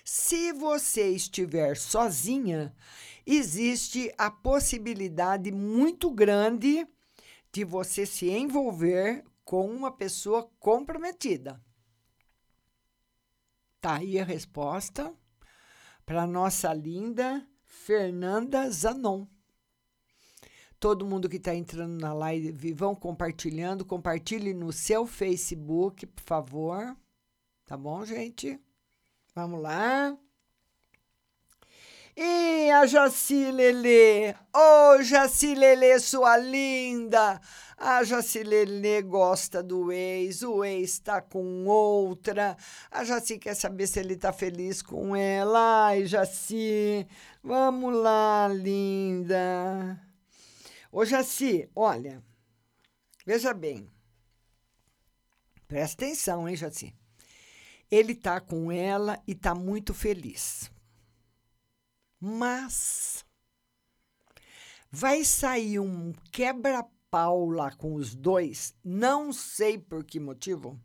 [0.04, 2.74] Se você estiver sozinha,
[3.24, 6.84] existe a possibilidade muito grande
[7.52, 11.62] de você se envolver com uma pessoa comprometida.
[13.80, 15.14] Tá aí a resposta
[16.04, 19.26] para nossa linda Fernanda Zanon.
[20.78, 23.84] Todo mundo que está entrando na live, vão compartilhando.
[23.84, 26.96] Compartilhe no seu Facebook, por favor.
[27.64, 28.60] Tá bom, gente?
[29.34, 30.16] Vamos lá.
[32.16, 34.32] E a Jaci Lelê.
[34.54, 37.40] Ô, oh, Lelê, sua linda.
[37.76, 42.56] A Jacilene gosta do ex, o ex está com outra.
[42.90, 45.88] A Jaci quer saber se ele está feliz com ela.
[45.88, 47.06] Ai, Jaci,
[47.42, 50.00] vamos lá, linda.
[50.90, 52.22] Ô, Jaci, olha,
[53.26, 53.90] veja bem.
[55.66, 56.94] Presta atenção, hein, Jaci?
[57.90, 60.70] Ele está com ela e está muito feliz.
[62.26, 63.22] Mas
[64.90, 70.80] vai sair um quebra Paula com os dois, não sei por que motivo.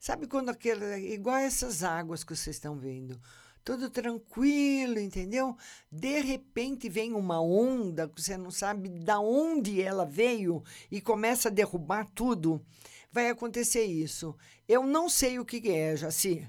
[0.00, 1.12] Sabe quando aquele.
[1.12, 3.20] igual essas águas que vocês estão vendo.
[3.62, 5.58] Tudo tranquilo, entendeu?
[5.92, 11.50] De repente vem uma onda que você não sabe da onde ela veio e começa
[11.50, 12.64] a derrubar tudo.
[13.12, 14.34] Vai acontecer isso.
[14.66, 16.48] Eu não sei o que é, Jaci.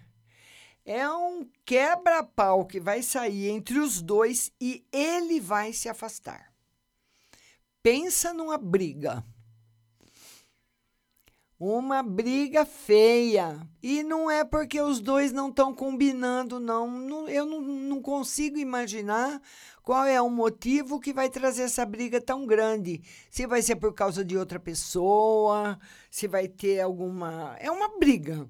[0.85, 6.53] É um quebra-pau que vai sair entre os dois e ele vai se afastar.
[7.81, 9.23] Pensa numa briga.
[11.59, 13.67] Uma briga feia.
[13.81, 17.27] E não é porque os dois não estão combinando, não.
[17.29, 19.41] eu não, não consigo imaginar
[19.81, 23.01] qual é o motivo que vai trazer essa briga tão grande.
[23.31, 25.79] Se vai ser por causa de outra pessoa,
[26.11, 27.55] se vai ter alguma.
[27.59, 28.47] É uma briga.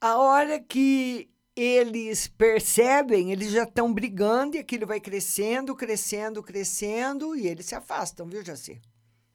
[0.00, 7.34] A hora que eles percebem, eles já estão brigando e aquilo vai crescendo, crescendo, crescendo
[7.34, 8.80] e eles se afastam, viu, Jaci?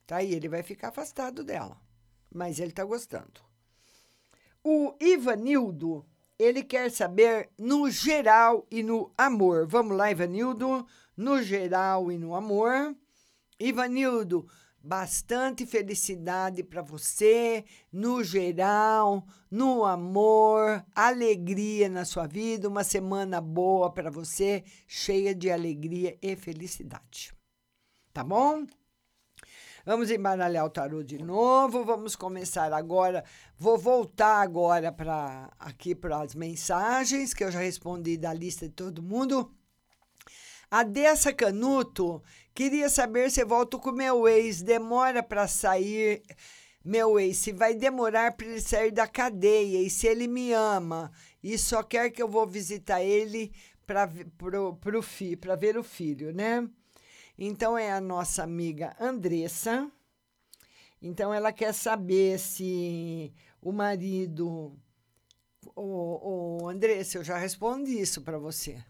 [0.08, 1.84] Tá aí, ele vai ficar afastado dela
[2.34, 3.42] mas ele está gostando.
[4.64, 6.06] O Ivanildo,
[6.40, 9.68] ele quer saber no geral e no amor.
[9.68, 12.96] Vamos lá, Ivanildo, no geral e no amor.
[13.60, 14.48] Ivanildo,
[14.84, 23.90] bastante felicidade para você, no geral, no amor, alegria na sua vida, uma semana boa
[23.90, 27.34] para você, cheia de alegria e felicidade.
[28.12, 28.66] Tá bom?
[29.86, 31.84] Vamos embaralhar o tarô de novo.
[31.84, 33.26] Vamos começar agora.
[33.58, 38.74] Vou voltar agora para aqui para as mensagens que eu já respondi da lista de
[38.74, 39.52] todo mundo.
[40.72, 42.24] A Dessa Canuto
[42.54, 44.62] queria saber se volto com meu ex.
[44.62, 46.24] Demora para sair
[46.84, 51.12] meu ex, se vai demorar para ele sair da cadeia e se ele me ama
[51.42, 53.54] e só quer que eu vou visitar ele
[53.86, 54.06] para
[55.56, 56.68] ver o filho, né?
[57.38, 59.90] Então é a nossa amiga Andressa.
[61.02, 64.78] Então ela quer saber se o marido.
[65.76, 68.84] O, o Andressa, eu já respondi isso para você,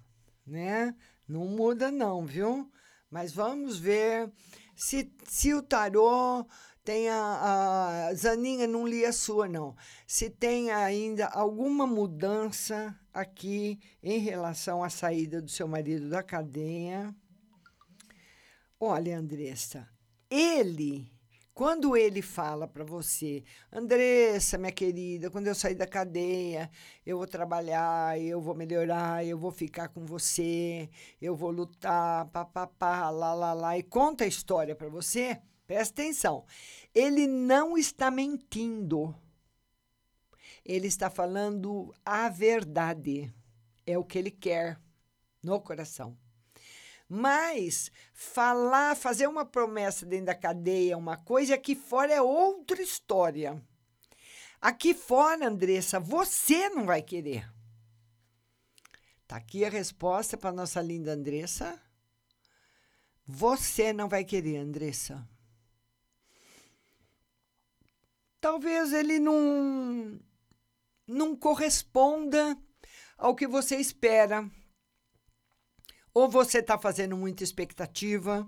[0.46, 0.96] né?
[1.28, 2.70] Não muda, não, viu?
[3.14, 4.28] Mas vamos ver
[4.76, 6.44] se, se o tarô
[6.84, 9.76] tem a, a Zaninha não li a sua não.
[10.08, 17.16] Se tem ainda alguma mudança aqui em relação à saída do seu marido da cadeia.
[18.80, 19.88] Olha, Andressa,
[20.28, 21.13] ele,
[21.54, 26.70] quando ele fala para você, Andressa, minha querida, quando eu sair da cadeia,
[27.06, 30.90] eu vou trabalhar, eu vou melhorar, eu vou ficar com você,
[31.22, 36.44] eu vou lutar, papapá, lá, lá, lá, e conta a história para você, presta atenção.
[36.94, 39.16] Ele não está mentindo.
[40.66, 43.32] Ele está falando a verdade.
[43.86, 44.80] É o que ele quer
[45.44, 46.18] no coração.
[47.16, 53.64] Mas falar, fazer uma promessa dentro da cadeia, uma coisa, aqui fora é outra história.
[54.60, 57.48] Aqui fora, Andressa, você não vai querer.
[59.28, 61.80] Tá aqui a resposta para nossa linda Andressa.
[63.28, 65.24] Você não vai querer, Andressa.
[68.42, 70.20] Talvez ele não
[71.06, 72.58] não corresponda
[73.16, 74.50] ao que você espera.
[76.14, 78.48] Ou você está fazendo muita expectativa.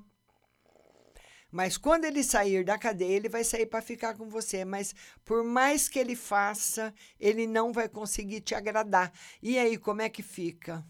[1.51, 4.66] Mas quando ele sair da cadeia, ele vai sair para ficar com você.
[4.66, 4.93] Mas
[5.24, 9.11] por mais que ele faça, ele não vai conseguir te agradar.
[9.41, 10.86] E aí, como é que fica?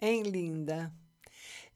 [0.00, 0.92] Hein, linda?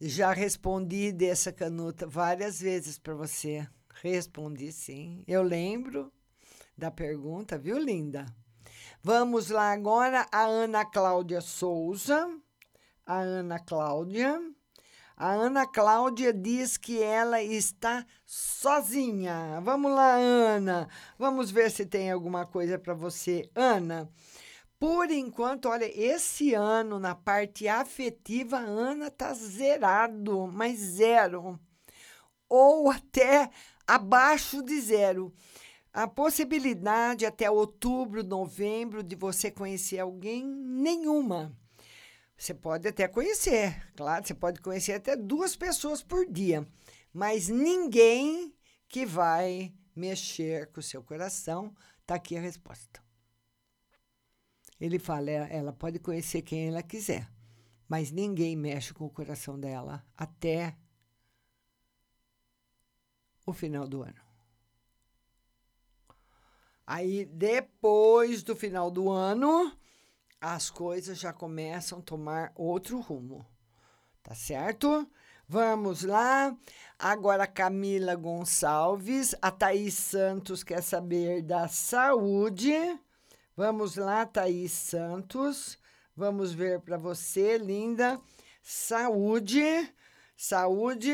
[0.01, 3.67] Já respondi dessa canuta várias vezes para você.
[4.03, 5.25] Respondi sim.
[5.27, 6.13] Eu lembro
[6.77, 8.25] da pergunta, viu, linda?
[9.03, 12.29] Vamos lá agora, a Ana Cláudia Souza
[13.09, 14.39] a Ana Cláudia.
[15.17, 19.61] A Ana Cláudia diz que ela está sozinha.
[19.63, 20.89] Vamos lá, Ana.
[21.19, 23.51] Vamos ver se tem alguma coisa para você.
[23.55, 24.09] Ana,
[24.79, 31.59] por enquanto, olha, esse ano na parte afetiva, a Ana tá zerado, mas zero.
[32.47, 33.51] Ou até
[33.87, 35.33] abaixo de zero.
[35.95, 41.57] A possibilidade até outubro, novembro de você conhecer alguém, nenhuma.
[42.39, 46.65] Você pode até conhecer, claro, você pode conhecer até duas pessoas por dia,
[47.13, 48.55] mas ninguém
[48.89, 51.75] que vai mexer com o seu coração.
[52.01, 53.03] Está aqui a resposta.
[54.81, 57.29] Ele fala, é, ela pode conhecer quem ela quiser,
[57.89, 60.77] mas ninguém mexe com o coração dela até
[63.45, 64.29] o final do ano.
[66.87, 69.77] Aí, depois do final do ano,
[70.41, 73.45] as coisas já começam a tomar outro rumo.
[74.23, 75.09] Tá certo?
[75.49, 76.55] Vamos lá.
[76.99, 82.73] Agora, Camila Gonçalves, a Thaís Santos quer saber da saúde.
[83.57, 85.79] Vamos lá, Thaís Santos.
[86.15, 88.21] Vamos ver para você, linda.
[88.63, 89.63] Saúde,
[90.37, 91.13] saúde,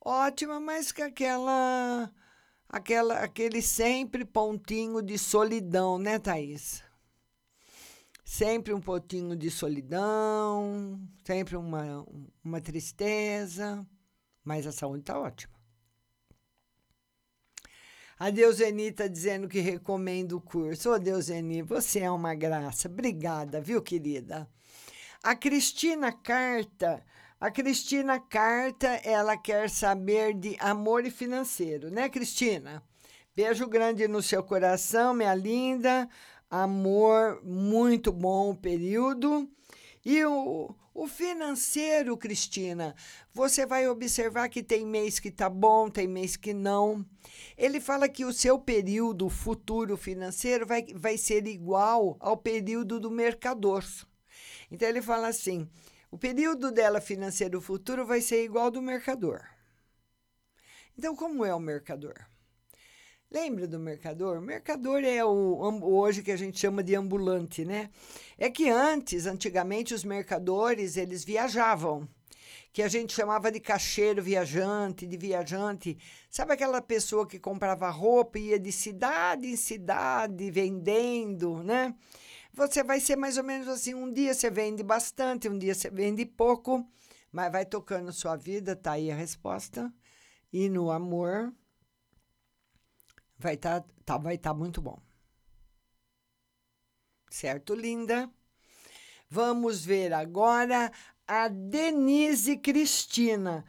[0.00, 2.08] ótima, mas que aquela,
[2.68, 6.87] aquela, aquele sempre pontinho de solidão, né, Thaís?
[8.28, 12.06] Sempre um pouquinho de solidão, sempre uma,
[12.44, 13.86] uma tristeza,
[14.44, 15.54] mas a saúde está ótima.
[18.18, 20.90] A Deuseni está dizendo que recomenda o curso.
[20.90, 22.86] Ô, oh, você é uma graça.
[22.86, 24.46] Obrigada, viu, querida?
[25.22, 27.02] A Cristina Carta,
[27.40, 32.82] a Cristina Carta, ela quer saber de amor e financeiro, né, Cristina?
[33.34, 36.06] Beijo grande no seu coração, minha linda.
[36.50, 39.50] Amor, muito bom período.
[40.02, 42.94] E o, o financeiro, Cristina,
[43.34, 47.04] você vai observar que tem mês que tá bom, tem mês que não.
[47.56, 53.10] Ele fala que o seu período futuro financeiro vai, vai ser igual ao período do
[53.10, 53.84] mercador.
[54.70, 55.68] Então ele fala assim:
[56.10, 59.42] o período dela financeiro futuro vai ser igual ao do mercador.
[60.96, 62.14] Então, como é o mercador?
[63.30, 64.38] Lembra do mercador?
[64.38, 67.90] O mercador é o hoje que a gente chama de ambulante, né?
[68.38, 72.08] É que antes, antigamente, os mercadores eles viajavam,
[72.72, 75.98] que a gente chamava de cacheiro viajante, de viajante.
[76.30, 81.94] Sabe aquela pessoa que comprava roupa e ia de cidade em cidade vendendo, né?
[82.54, 85.90] Você vai ser mais ou menos assim: um dia você vende bastante, um dia você
[85.90, 86.82] vende pouco,
[87.30, 89.92] mas vai tocando sua vida, tá aí a resposta.
[90.50, 91.52] E no amor,
[93.38, 95.00] vai estar tá, tá, vai tá muito bom.
[97.30, 98.30] Certo, linda?
[99.30, 100.90] Vamos ver agora
[101.26, 103.64] a Denise Cristina.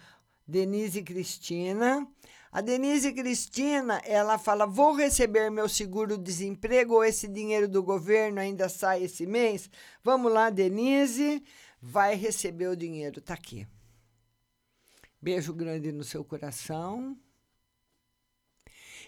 [0.48, 2.08] Denise Cristina.
[2.52, 8.68] A Denise Cristina, ela fala: "Vou receber meu seguro-desemprego ou esse dinheiro do governo ainda
[8.68, 9.70] sai esse mês?"
[10.04, 11.44] Vamos lá, Denise,
[11.80, 13.68] vai receber o dinheiro, tá aqui.
[15.22, 17.16] Beijo grande no seu coração.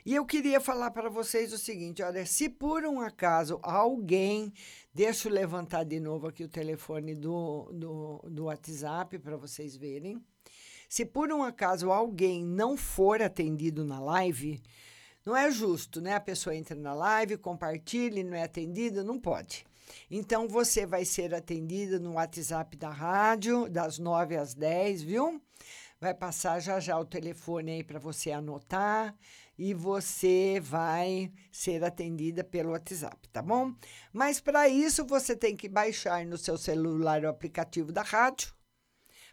[0.05, 4.51] E eu queria falar para vocês o seguinte: olha, se por um acaso alguém.
[4.93, 10.21] Deixa eu levantar de novo aqui o telefone do, do, do WhatsApp para vocês verem.
[10.89, 14.61] Se por um acaso alguém não for atendido na live,
[15.25, 16.15] não é justo, né?
[16.15, 19.65] A pessoa entra na live, compartilha não é atendida, não pode.
[20.09, 25.41] Então você vai ser atendida no WhatsApp da rádio, das 9 às 10, viu?
[25.99, 29.15] Vai passar já já o telefone aí para você anotar
[29.63, 33.75] e você vai ser atendida pelo WhatsApp, tá bom?
[34.11, 38.51] Mas para isso você tem que baixar no seu celular o aplicativo da rádio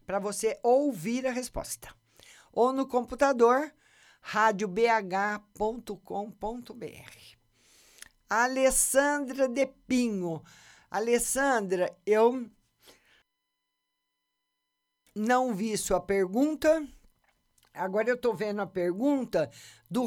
[0.04, 1.88] para você ouvir a resposta.
[2.52, 3.72] Ou no computador
[4.20, 5.48] radiobh.com.br.
[8.28, 10.42] Alessandra de Pinho.
[10.90, 12.46] Alessandra, eu
[15.14, 16.86] não vi sua pergunta
[17.74, 19.50] Agora eu estou vendo a pergunta
[19.90, 20.06] do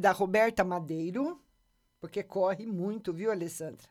[0.00, 1.40] da Roberta Madeiro,
[2.00, 3.88] porque corre muito, viu, Alessandra?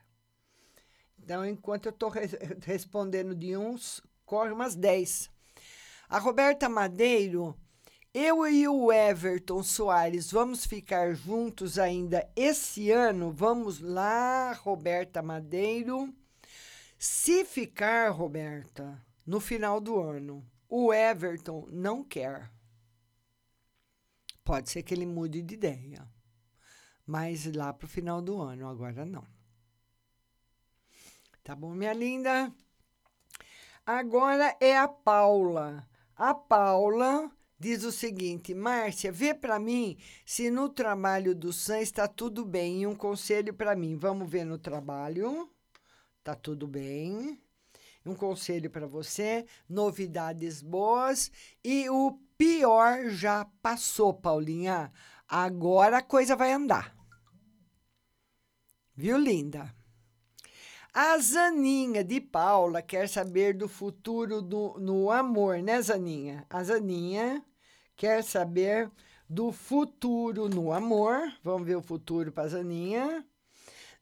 [1.17, 2.21] Então, enquanto eu estou re
[2.65, 5.29] respondendo de uns, corre umas 10.
[6.09, 7.55] A Roberta Madeiro,
[8.13, 13.31] eu e o Everton Soares vamos ficar juntos ainda esse ano?
[13.31, 16.13] Vamos lá, Roberta Madeiro.
[16.99, 22.51] Se ficar, Roberta, no final do ano, o Everton não quer.
[24.51, 26.05] Pode ser que ele mude de ideia,
[27.07, 29.25] mas lá para o final do ano, agora não.
[31.41, 32.53] Tá bom, minha linda?
[33.85, 35.87] Agora é a Paula.
[36.17, 42.05] A Paula diz o seguinte: Márcia, vê para mim se no trabalho do SAM está
[42.05, 42.81] tudo bem.
[42.81, 45.49] E um conselho para mim: vamos ver no trabalho.
[46.25, 47.41] Tá tudo bem.
[48.05, 51.31] Um conselho para você: novidades boas.
[51.63, 54.91] E o pior já passou, Paulinha.
[55.27, 56.95] Agora a coisa vai andar.
[58.95, 59.73] Viu, linda?
[60.93, 66.45] A Zaninha de Paula quer saber do futuro do, no amor, né, Zaninha?
[66.49, 67.41] A Zaninha
[67.95, 68.91] quer saber
[69.29, 71.31] do futuro no amor.
[71.41, 73.25] Vamos ver o futuro para Zaninha.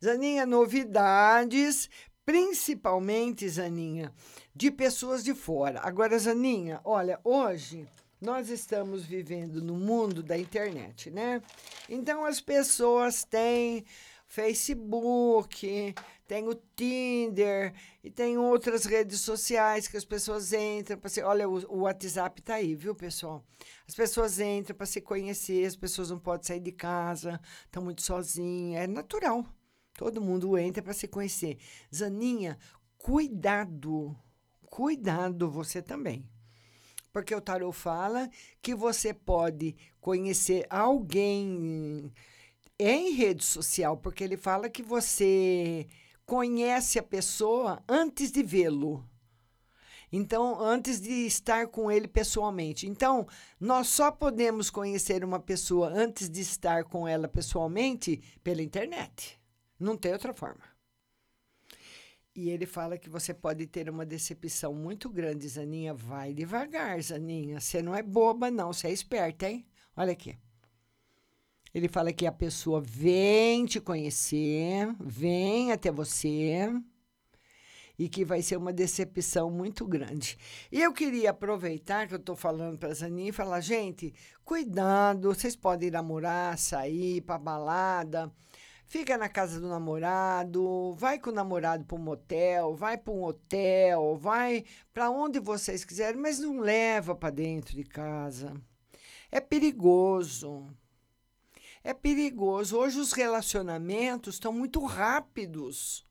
[0.04, 1.88] Zaninha, novidades,
[2.30, 4.14] principalmente, Zaninha,
[4.56, 5.80] de pessoas de fora.
[5.80, 7.88] Agora, Zaninha, olha, hoje
[8.22, 11.42] nós estamos vivendo no mundo da internet, né?
[11.90, 13.84] Então as pessoas têm
[14.28, 15.96] Facebook,
[16.28, 17.74] tem o Tinder
[18.04, 21.24] e tem outras redes sociais que as pessoas entram para se.
[21.24, 23.44] Olha, o, WhatsApp tá aí, viu, pessoal?
[23.88, 28.04] As pessoas entram para se conhecer, as pessoas não podem sair de casa, estão muito
[28.04, 28.84] sozinhas.
[28.84, 29.44] É natural.
[30.00, 31.58] Todo mundo entra para se conhecer.
[31.94, 32.58] Zaninha,
[32.98, 34.16] cuidado.
[34.66, 36.26] Cuidado você também
[37.12, 38.30] porque o tarot fala
[38.62, 42.14] que você pode conhecer alguém
[42.78, 45.88] em rede social, porque ele fala que você
[46.24, 49.04] conhece a pessoa antes de vê-lo.
[50.12, 52.88] Então, antes de estar com ele pessoalmente.
[52.88, 53.28] Então,
[53.60, 59.39] nós só podemos conhecer uma pessoa antes de estar com ela pessoalmente pela internet.
[59.80, 60.64] Não tem outra forma.
[62.36, 65.94] E ele fala que você pode ter uma decepção muito grande, Zaninha.
[65.94, 67.60] Vai devagar, Zaninha.
[67.60, 68.72] Você não é boba, não.
[68.72, 69.66] Você é esperta, hein?
[69.96, 70.38] Olha aqui.
[71.74, 76.72] Ele fala que a pessoa vem te conhecer, vem até você
[77.98, 80.38] e que vai ser uma decepção muito grande.
[80.72, 84.14] E eu queria aproveitar que eu estou falando para a Zaninha e falar, gente,
[84.46, 88.32] cuidado, vocês podem namorar, sair para balada,
[88.90, 93.24] fica na casa do namorado, vai com o namorado para um motel, vai para um
[93.24, 98.54] hotel, vai para onde vocês quiserem, mas não leva para dentro de casa.
[99.32, 100.68] É perigoso.
[101.84, 102.78] É perigoso.
[102.78, 106.04] Hoje os relacionamentos estão muito rápidos.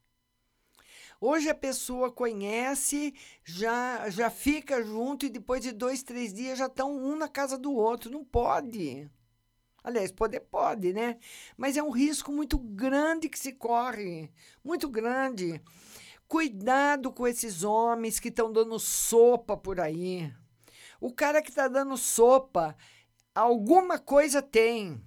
[1.20, 3.12] Hoje a pessoa conhece,
[3.42, 7.58] já, já fica junto e depois de dois, três dias já estão um na casa
[7.58, 8.08] do outro.
[8.08, 9.10] Não pode.
[9.88, 11.16] Aliás, poder pode, né?
[11.56, 14.30] Mas é um risco muito grande que se corre.
[14.62, 15.62] Muito grande.
[16.28, 20.30] Cuidado com esses homens que estão dando sopa por aí.
[21.00, 22.76] O cara que está dando sopa,
[23.34, 25.02] alguma coisa tem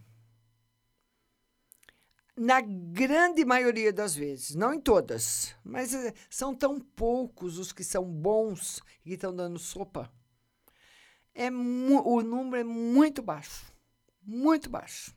[2.35, 7.83] na grande maioria das vezes, não em todas, mas eh, são tão poucos os que
[7.83, 10.11] são bons e estão dando sopa.
[11.35, 13.70] É o número é muito baixo,
[14.23, 15.15] muito baixo.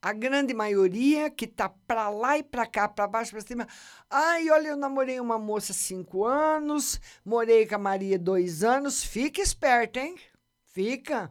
[0.00, 3.66] A grande maioria que tá para lá e para cá, para baixo, para cima.
[4.10, 9.02] Ai, olha, eu namorei uma moça cinco anos, morei com a Maria dois anos.
[9.02, 10.16] Fica esperto, hein?
[10.66, 11.30] Fica.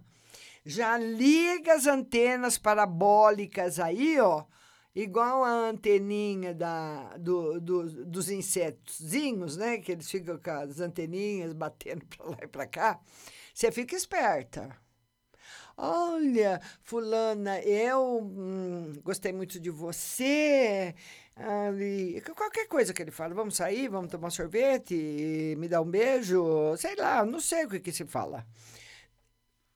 [0.66, 4.45] Já liga as antenas parabólicas aí, ó
[4.95, 9.78] igual a anteninha da, do, do, dos insetoszinhos, né?
[9.80, 12.99] Que eles ficam com as anteninhas batendo para lá e para cá.
[13.53, 14.76] Você fica esperta.
[15.78, 20.96] Olha, fulana, eu hum, gostei muito de você.
[21.36, 24.96] Ali, qualquer coisa que ele fala, vamos sair, vamos tomar sorvete,
[25.58, 28.46] me dar um beijo, sei lá, não sei o que, que se fala.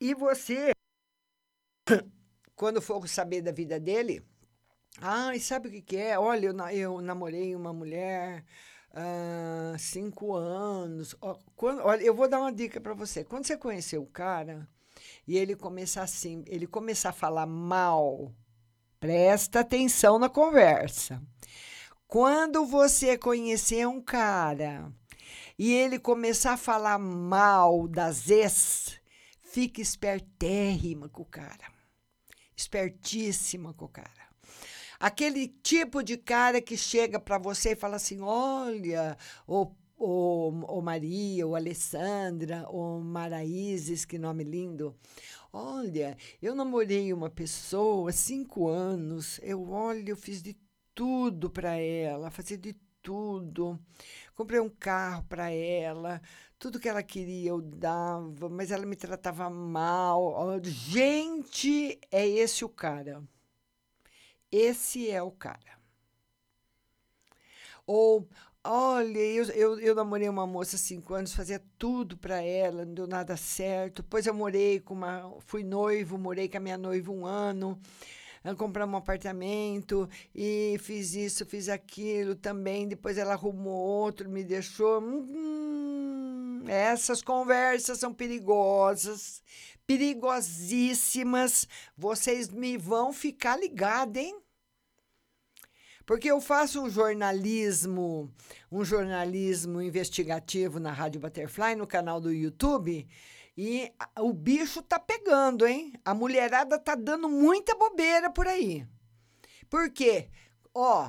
[0.00, 0.72] E você,
[2.56, 4.22] quando for saber da vida dele,
[5.00, 6.18] ah, e sabe o que, que é?
[6.18, 8.44] Olha, eu, eu namorei uma mulher
[8.92, 11.14] há cinco anos.
[11.56, 13.24] Quando, olha, eu vou dar uma dica para você.
[13.24, 14.68] Quando você conhecer o cara
[15.30, 18.34] e ele começar assim, ele começar a falar mal,
[18.98, 21.22] presta atenção na conversa.
[22.08, 24.92] Quando você conhecer um cara
[25.56, 29.00] e ele começar a falar mal das ex,
[29.44, 31.70] fique espertérrima com o cara.
[32.56, 34.28] Espertíssima com o cara.
[34.98, 39.16] Aquele tipo de cara que chega para você e fala assim: olha,
[40.00, 44.96] o o, Maria, ou Alessandra, ou Maraízes, que nome lindo.
[45.52, 49.40] Olha, eu namorei uma pessoa cinco anos.
[49.42, 50.56] Eu, olha, eu fiz de
[50.94, 53.78] tudo para ela, fazia de tudo.
[54.34, 56.20] Comprei um carro para ela,
[56.58, 60.34] tudo que ela queria eu dava, mas ela me tratava mal.
[60.62, 63.22] Gente, é esse o cara.
[64.52, 65.78] Esse é o cara.
[67.86, 68.28] Ou,
[68.64, 72.94] olha, eu, eu, eu namorei uma moça há cinco anos, fazia tudo para ela, não
[72.94, 74.02] deu nada certo.
[74.02, 75.32] Depois eu morei com uma.
[75.40, 77.80] Fui noivo, morei com a minha noiva um ano.
[78.56, 82.88] Compramos um apartamento e fiz isso, fiz aquilo também.
[82.88, 85.00] Depois ela arrumou outro, me deixou.
[85.02, 89.42] Hum, essas conversas são perigosas
[89.90, 91.66] perigosíssimas.
[91.96, 94.38] Vocês me vão ficar ligados, hein?
[96.10, 98.34] Porque eu faço um jornalismo,
[98.68, 103.06] um jornalismo investigativo na Rádio Butterfly, no canal do YouTube,
[103.56, 105.92] e o bicho tá pegando, hein?
[106.04, 108.84] A mulherada tá dando muita bobeira por aí.
[109.68, 110.28] Por quê?
[110.74, 111.08] Ó,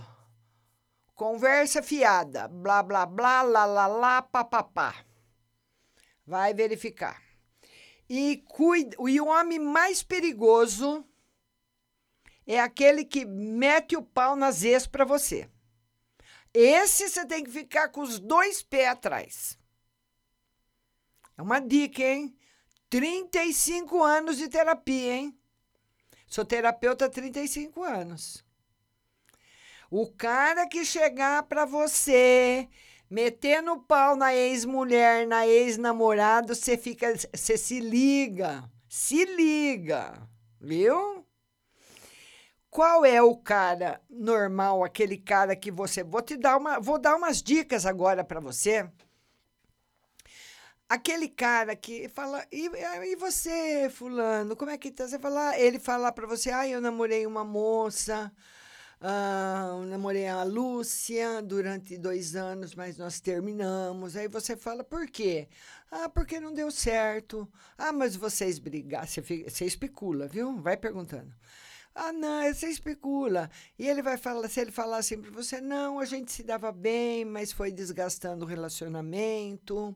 [1.16, 4.94] conversa fiada, blá, blá, blá, lá, lá, lá, papapá.
[6.28, 7.20] Vai verificar.
[8.08, 11.04] E, cuida, e o homem mais perigoso
[12.46, 15.50] é aquele que mete o pau nas ex para você.
[16.54, 19.60] Esse você tem que ficar com os dois pés atrás.
[21.38, 22.36] É uma dica, hein?
[22.90, 25.38] 35 anos de terapia, hein?
[26.28, 28.44] Sou terapeuta há 35 anos.
[29.90, 32.70] O cara que chegar para você
[33.12, 40.14] Metendo o pau na ex-mulher, na ex-namorado, você fica, você se liga, se liga,
[40.62, 41.28] viu?
[42.72, 46.04] Qual é o cara normal, aquele cara que você.
[46.06, 46.80] Vou te dar uma.
[46.80, 48.90] Vou dar umas dicas agora para você.
[50.88, 52.70] Aquele cara que fala, e,
[53.12, 55.08] e você, fulano, como é que tá?
[55.08, 58.32] Você fala, ele fala para você, ah, eu namorei uma moça,
[59.02, 64.16] ah, namorei a Lúcia durante dois anos, mas nós terminamos.
[64.16, 65.50] Aí você fala, por quê?
[65.92, 67.50] Ah, porque não deu certo.
[67.78, 69.08] Ah, mas vocês brigaram.
[69.08, 70.58] Você, você especula, viu?
[70.62, 71.34] Vai perguntando.
[71.94, 73.50] Ah, não, você especula.
[73.78, 76.72] E ele vai falar, se ele falar assim para você, não, a gente se dava
[76.72, 79.96] bem, mas foi desgastando o relacionamento.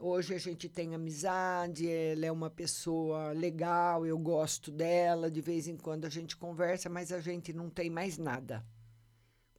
[0.00, 5.66] Hoje a gente tem amizade, ela é uma pessoa legal, eu gosto dela, de vez
[5.66, 8.64] em quando a gente conversa, mas a gente não tem mais nada.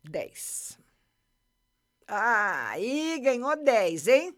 [0.01, 0.79] 10.
[2.07, 4.29] Ah, aí ganhou 10, hein?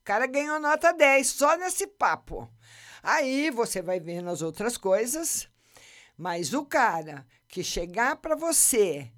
[0.00, 2.50] O cara ganhou nota 10 só nesse papo.
[3.00, 5.48] Aí você vai vendo as outras coisas,
[6.18, 9.08] mas o cara que chegar para você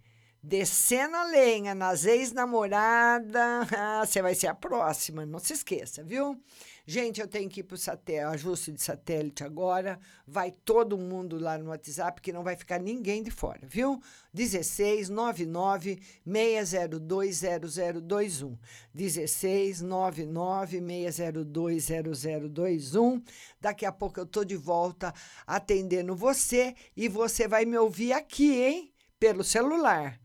[0.43, 6.41] descendo a lenha nas ex-namoradas, ah, você vai ser a próxima, não se esqueça, viu?
[6.87, 10.01] Gente, eu tenho que ir para o ajuste de satélite agora.
[10.27, 14.03] Vai todo mundo lá no WhatsApp, que não vai ficar ninguém de fora, viu?
[14.35, 18.59] 16 99 602 0021.
[18.93, 23.23] 16 99 602 0021.
[23.61, 25.15] Daqui a pouco eu tô de volta
[25.47, 28.93] atendendo você e você vai me ouvir aqui, hein?
[29.17, 30.19] Pelo celular.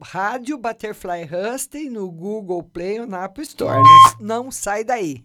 [0.00, 3.82] Rádio Butterfly Husting no Google Play ou na App Store.
[4.20, 5.24] Não sai daí.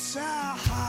[0.00, 0.79] it's our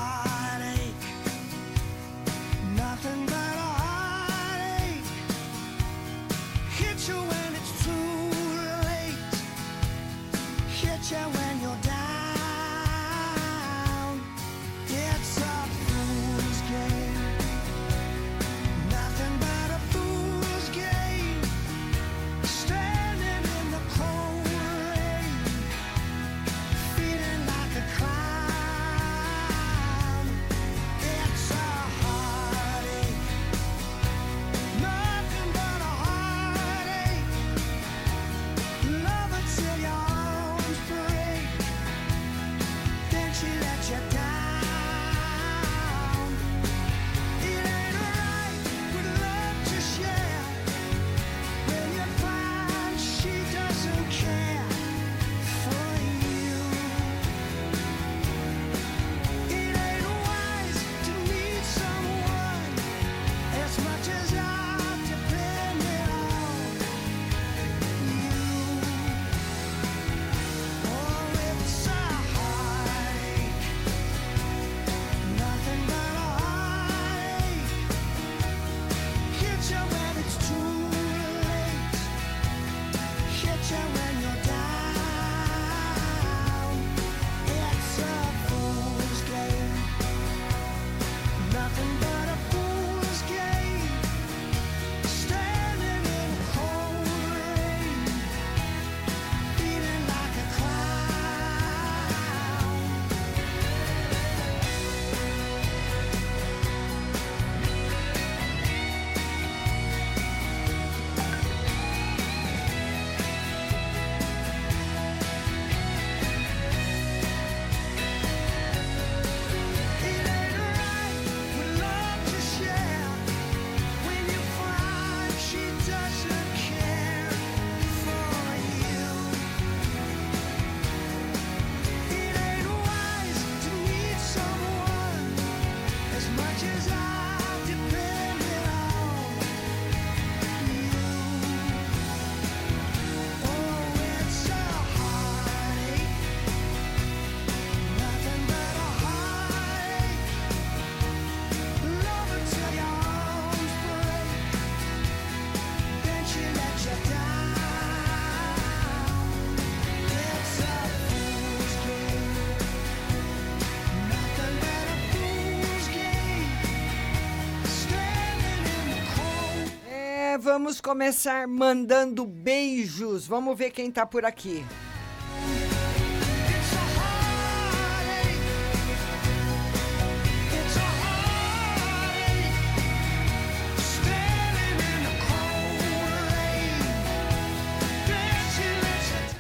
[170.51, 173.25] vamos começar mandando beijos.
[173.25, 174.65] Vamos ver quem tá por aqui.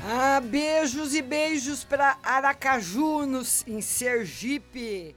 [0.09, 3.25] Ah, beijos e beijos para Aracaju,
[3.67, 5.13] em Sergipe.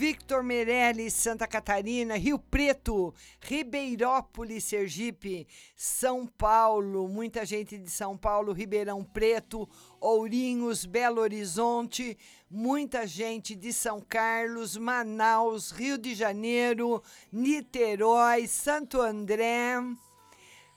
[0.00, 5.46] Victor Meirelles, Santa Catarina, Rio Preto, Ribeirópolis, Sergipe,
[5.76, 9.68] São Paulo, muita gente de São Paulo, Ribeirão Preto,
[10.00, 12.16] Ourinhos, Belo Horizonte,
[12.50, 19.74] muita gente de São Carlos, Manaus, Rio de Janeiro, Niterói, Santo André.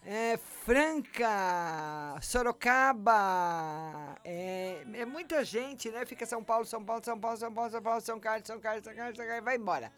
[0.05, 6.05] É, Franca, Sorocaba, é, é muita gente, né?
[6.05, 8.83] Fica São Paulo, São Paulo, São Paulo, São Paulo, São Paulo, São Carlos, São Carlos,
[8.83, 9.93] São Carlos, São Carlos, vai embora.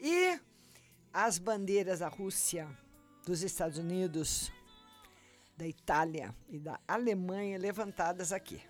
[0.00, 0.38] E
[1.12, 2.68] as bandeiras da Rússia,
[3.26, 4.52] dos Estados Unidos,
[5.56, 8.62] da Itália e da Alemanha levantadas aqui.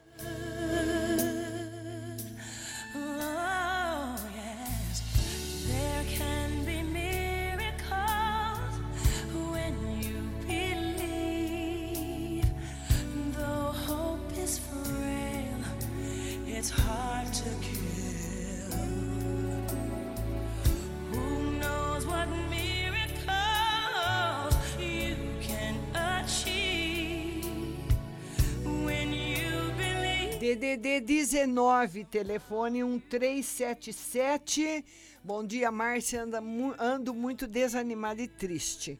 [30.56, 34.82] DDD 19, telefone 1377.
[35.22, 36.22] Bom dia, Márcia.
[36.22, 36.42] Anda
[36.78, 38.98] ando muito desanimada e triste.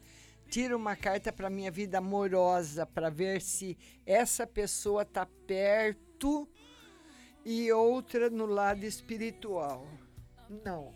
[0.51, 6.47] Tira uma carta para minha vida amorosa para ver se essa pessoa tá perto
[7.47, 9.89] e outra no lado espiritual.
[10.63, 10.93] Não.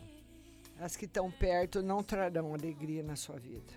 [0.79, 3.73] As que estão perto não trarão alegria na sua vida.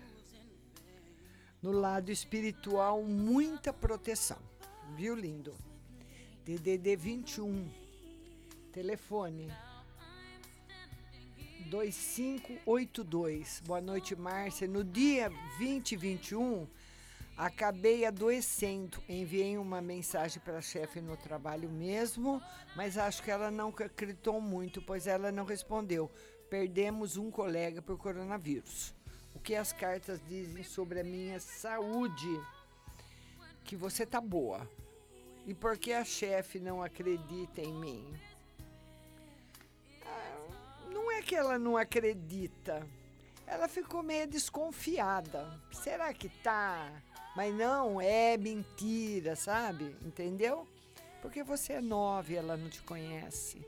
[1.62, 4.42] No lado espiritual, muita proteção.
[4.94, 5.54] Viu, lindo?
[6.46, 7.68] DDD 21.
[8.72, 9.52] Telefone
[11.68, 13.62] 2582.
[13.66, 14.68] Boa noite, Márcia.
[14.68, 15.28] No dia
[15.58, 16.68] 20 e 21,
[17.36, 19.02] acabei adoecendo.
[19.08, 22.40] Enviei uma mensagem para a chefe no trabalho mesmo,
[22.76, 26.08] mas acho que ela não acreditou muito, pois ela não respondeu.
[26.48, 28.94] Perdemos um colega por coronavírus.
[29.34, 32.40] O que as cartas dizem sobre a minha saúde?
[33.64, 34.70] Que você tá boa.
[35.46, 38.04] E por que a chefe não acredita em mim?
[40.04, 40.38] Ah,
[40.92, 42.84] não é que ela não acredita.
[43.46, 45.48] Ela ficou meio desconfiada.
[45.72, 46.90] Será que tá?
[47.36, 49.96] Mas não, é mentira, sabe?
[50.02, 50.66] Entendeu?
[51.22, 53.64] Porque você é nove, ela não te conhece.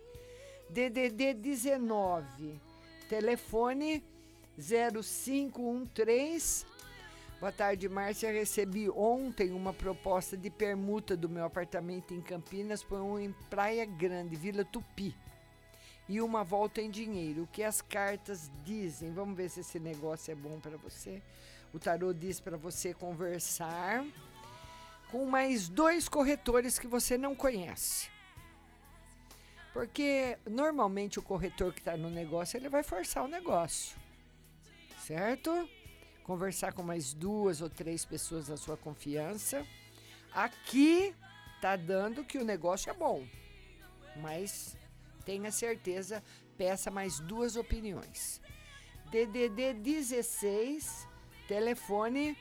[0.70, 2.60] DDD 19,
[3.08, 4.02] telefone
[4.58, 6.66] 0513
[7.40, 8.32] Boa tarde, Márcia.
[8.32, 13.86] Recebi ontem uma proposta de permuta do meu apartamento em Campinas por um em Praia
[13.86, 15.14] Grande, Vila Tupi.
[16.08, 17.44] E uma volta em dinheiro.
[17.44, 19.12] O que as cartas dizem?
[19.12, 21.22] Vamos ver se esse negócio é bom para você.
[21.72, 24.04] O tarô diz para você conversar
[25.12, 28.10] com mais dois corretores que você não conhece.
[29.72, 33.96] Porque normalmente o corretor que está no negócio, ele vai forçar o negócio.
[35.06, 35.68] Certo?
[36.28, 39.66] Conversar com mais duas ou três pessoas da sua confiança.
[40.30, 41.14] Aqui
[41.58, 43.26] tá dando que o negócio é bom,
[44.16, 44.76] mas
[45.24, 46.22] tenha certeza,
[46.58, 48.42] peça mais duas opiniões.
[49.10, 51.08] DDD 16,
[51.48, 52.36] telefone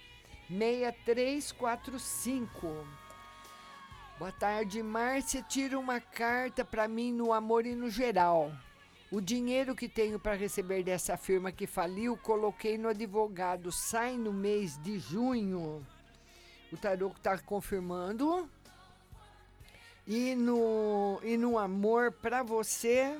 [0.49, 2.67] 6345.
[4.19, 5.41] Boa tarde, Márcia.
[5.43, 8.51] Tira uma carta para mim no amor e no geral.
[9.09, 13.71] O dinheiro que tenho para receber dessa firma que faliu, coloquei no advogado.
[13.71, 15.85] Sai no mês de junho.
[16.73, 18.49] O tarô está confirmando.
[20.05, 23.17] E no, e no amor para você,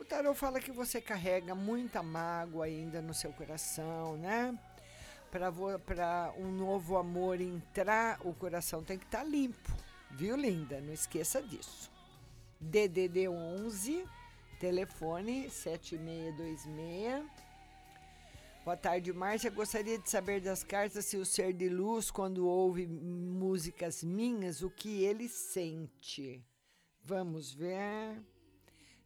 [0.00, 4.58] o tarô fala que você carrega muita mágoa ainda no seu coração, né?
[5.30, 9.72] Para um novo amor entrar, o coração tem que estar limpo,
[10.10, 10.80] viu, linda?
[10.80, 11.90] Não esqueça disso.
[12.58, 14.06] DDD 11
[14.58, 17.24] Telefone 7626.
[18.64, 19.50] Boa tarde, Márcia.
[19.50, 24.70] Gostaria de saber das cartas se o ser de luz, quando ouve músicas minhas, o
[24.70, 26.42] que ele sente.
[27.02, 28.20] Vamos ver.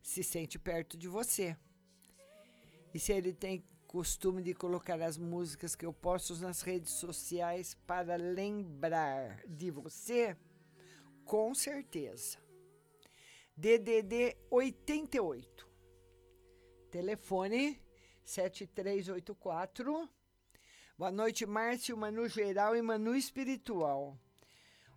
[0.00, 1.56] Se sente perto de você.
[2.94, 7.76] E se ele tem costume de colocar as músicas que eu posto nas redes sociais
[7.86, 10.36] para lembrar de você,
[11.24, 12.38] com certeza.
[13.60, 15.68] DDD 88.
[16.90, 17.78] Telefone
[18.24, 20.08] 7384.
[20.96, 24.18] Boa noite, Márcio, Manu geral e Manu espiritual.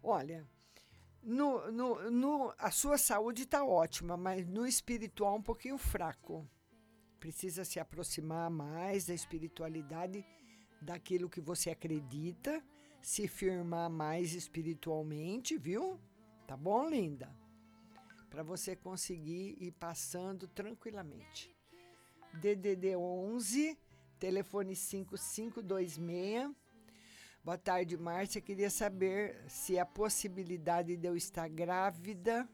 [0.02, 0.48] Olha,
[1.22, 6.49] no, no, no, a sua saúde está ótima, mas no espiritual um pouquinho fraco.
[7.19, 10.26] Precisa se aproximar mais da espiritualidade,
[10.81, 12.64] daquilo que você acredita,
[13.02, 15.99] se firmar mais espiritualmente, viu?
[16.48, 17.43] Tá bom, linda?
[18.34, 21.55] Para você conseguir ir passando tranquilamente.
[22.34, 23.77] DDD 11,
[24.18, 26.51] telefone 5526.
[27.43, 28.41] Boa tarde, Márcia.
[28.41, 32.49] Queria saber se a possibilidade de eu estar grávida,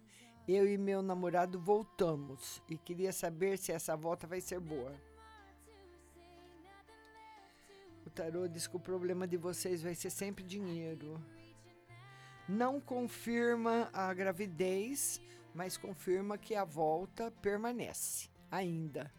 [0.45, 2.61] eu e meu namorado voltamos.
[2.67, 4.93] E queria saber se essa volta vai ser boa.
[8.05, 11.23] O tarô diz que o problema de vocês vai ser sempre dinheiro.
[12.49, 15.21] Não confirma a gravidez,
[15.53, 19.11] mas confirma que a volta permanece ainda.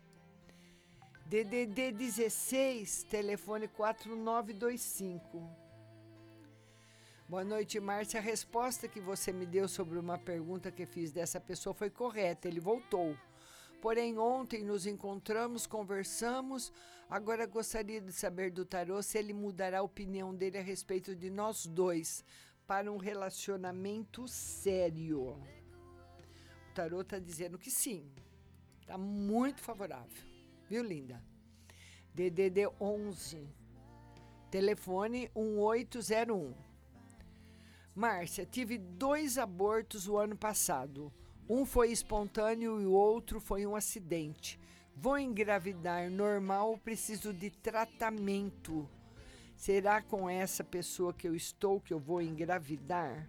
[1.27, 5.49] DDD 16, telefone 4925.
[7.29, 8.19] Boa noite, Márcia.
[8.19, 12.49] A resposta que você me deu sobre uma pergunta que fiz dessa pessoa foi correta.
[12.49, 13.17] Ele voltou.
[13.81, 16.73] Porém, ontem nos encontramos, conversamos.
[17.09, 21.31] Agora gostaria de saber do tarô se ele mudará a opinião dele a respeito de
[21.31, 22.25] nós dois
[22.67, 25.41] para um relacionamento sério.
[26.75, 28.11] Tarô está dizendo que sim.
[28.81, 30.23] Está muito favorável.
[30.69, 31.23] Viu, linda?
[32.15, 33.49] DDD 11.
[34.51, 36.55] Telefone 1801.
[37.95, 41.13] Márcia, tive dois abortos o ano passado.
[41.49, 44.59] Um foi espontâneo e o outro foi um acidente.
[44.95, 48.89] Vou engravidar normal, preciso de tratamento.
[49.57, 53.29] Será com essa pessoa que eu estou que eu vou engravidar?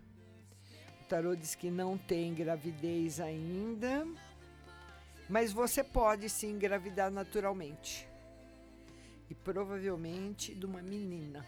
[1.12, 4.08] Tarô diz que não tem gravidez ainda,
[5.28, 8.08] mas você pode se engravidar naturalmente.
[9.30, 11.46] E provavelmente de uma menina,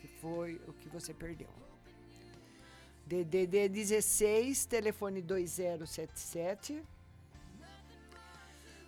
[0.00, 1.50] que foi o que você perdeu.
[3.04, 6.82] DDD 16, telefone 2077.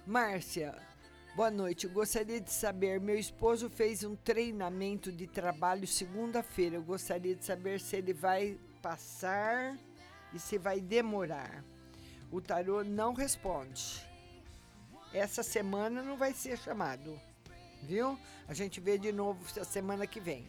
[0.06, 0.74] Márcia,
[1.36, 1.84] boa noite.
[1.84, 6.76] Eu gostaria de saber, meu esposo fez um treinamento de trabalho segunda-feira.
[6.76, 9.78] Eu gostaria de saber se ele vai passar
[10.32, 11.64] e se vai demorar.
[12.30, 14.06] O tarô não responde.
[15.12, 17.20] Essa semana não vai ser chamado,
[17.82, 18.16] viu?
[18.46, 20.46] A gente vê de novo a semana que vem.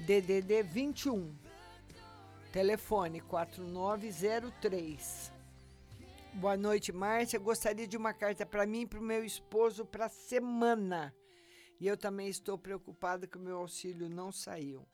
[0.00, 1.32] DDD 21.
[2.52, 5.32] Telefone 4903.
[6.34, 7.38] Boa noite, Márcia.
[7.38, 11.14] Gostaria de uma carta para mim e para o meu esposo para semana.
[11.80, 14.84] E eu também estou preocupada que o meu auxílio não saiu.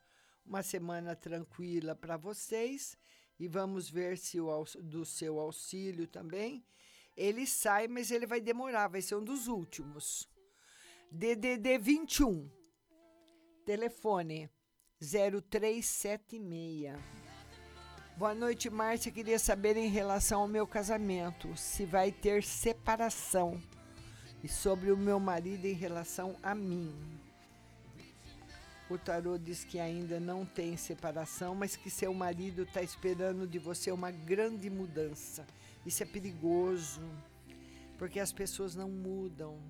[0.44, 2.96] Uma semana tranquila para vocês
[3.38, 6.64] e vamos ver se o do seu auxílio também.
[7.16, 10.28] Ele sai, mas ele vai demorar, vai ser um dos últimos.
[11.10, 12.50] DDD 21.
[13.64, 14.50] Telefone
[15.00, 16.98] 0376.
[18.16, 19.10] Boa noite, Márcia.
[19.10, 23.58] Queria saber em relação ao meu casamento, se vai ter separação
[24.44, 26.94] e sobre o meu marido em relação a mim.
[28.90, 33.56] O tarô diz que ainda não tem separação, mas que seu marido está esperando de
[33.56, 35.46] você uma grande mudança.
[35.86, 37.00] Isso é perigoso,
[37.96, 39.62] porque as pessoas não mudam.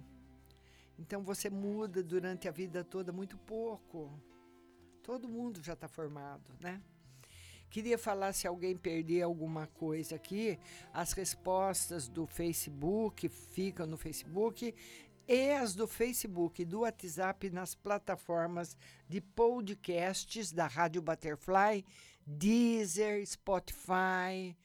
[0.99, 4.11] Então você muda durante a vida toda muito pouco.
[5.03, 6.81] Todo mundo já está formado, né?
[7.69, 10.59] Queria falar se alguém perder alguma coisa aqui,
[10.95, 14.75] as respostas do Facebook ficam no Facebook
[15.33, 18.77] e as do Facebook e do WhatsApp nas plataformas
[19.09, 21.85] de podcasts da Rádio Butterfly,
[22.27, 24.57] Deezer, Spotify,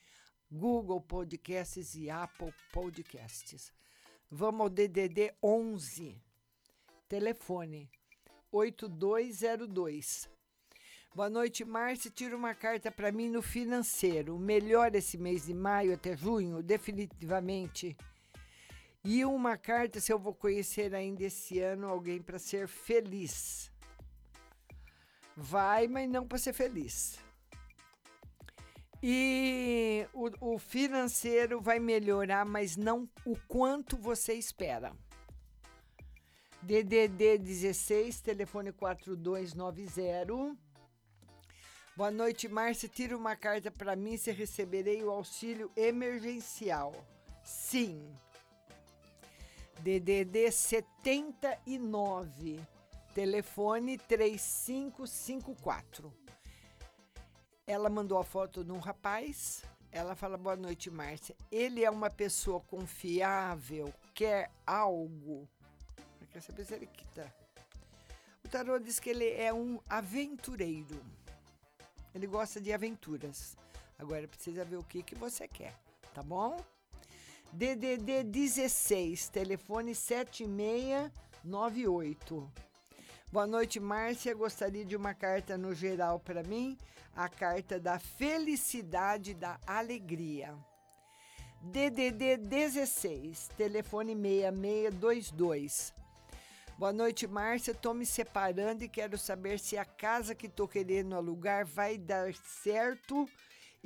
[0.52, 3.72] Google Podcasts e Apple Podcasts.
[4.28, 6.20] Vamos ao DDD 11.
[7.08, 7.88] Telefone
[8.52, 10.28] 8202.
[11.14, 12.10] Boa noite, Márcia.
[12.10, 14.40] Tira uma carta para mim no financeiro.
[14.40, 17.96] Melhor esse mês de maio até junho, definitivamente.
[19.06, 23.72] E uma carta se eu vou conhecer ainda esse ano alguém para ser feliz.
[25.38, 27.20] Vai, mas não para ser feliz.
[29.04, 34.92] E o, o financeiro vai melhorar, mas não o quanto você espera.
[36.64, 40.58] DDD 16, telefone 4290.
[41.96, 42.90] Boa noite, Márcia.
[42.90, 46.92] Tira uma carta para mim se receberei o auxílio emergencial.
[47.44, 48.12] Sim.
[49.82, 52.60] DDD 79,
[53.14, 56.14] telefone 3554.
[57.68, 59.64] Ela mandou a foto de um rapaz.
[59.92, 61.36] Ela fala: Boa noite, Márcia.
[61.52, 65.48] Ele é uma pessoa confiável, quer algo.
[66.32, 67.34] Quer saber se ele quita.
[68.44, 71.02] O tarô diz que ele é um aventureiro.
[72.14, 73.58] Ele gosta de aventuras.
[73.98, 75.74] Agora precisa ver o que, que você quer,
[76.14, 76.64] tá bom?
[77.54, 82.52] DDD 16, telefone 7698.
[83.32, 84.34] Boa noite, Márcia.
[84.34, 86.78] Gostaria de uma carta no geral para mim,
[87.16, 90.54] a carta da felicidade, da alegria.
[91.62, 95.94] DDD 16, telefone 6622.
[96.78, 97.72] Boa noite, Márcia.
[97.72, 102.34] Estou me separando e quero saber se a casa que estou querendo alugar vai dar
[102.34, 103.26] certo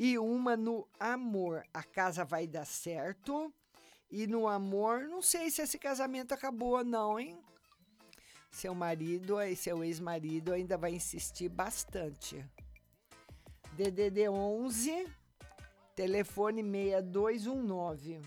[0.01, 1.61] e uma no amor.
[1.73, 3.53] A casa vai dar certo
[4.09, 7.37] e no amor, não sei se esse casamento acabou ou não, hein?
[8.49, 12.43] Seu marido e seu ex-marido ainda vai insistir bastante.
[13.73, 15.05] DDD 11,
[15.93, 18.21] telefone 6219.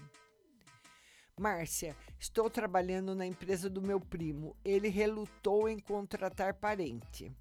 [1.41, 4.55] Márcia, estou trabalhando na empresa do meu primo.
[4.63, 7.35] Ele relutou em contratar parente.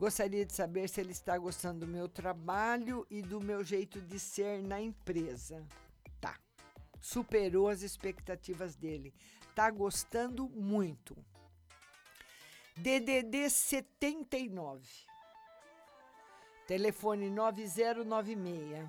[0.00, 4.18] Gostaria de saber se ele está gostando do meu trabalho e do meu jeito de
[4.18, 5.62] ser na empresa.
[6.18, 6.40] Tá.
[7.02, 9.12] Superou as expectativas dele.
[9.54, 11.14] Tá gostando muito.
[12.78, 14.88] DDD 79.
[16.66, 18.88] Telefone 9096.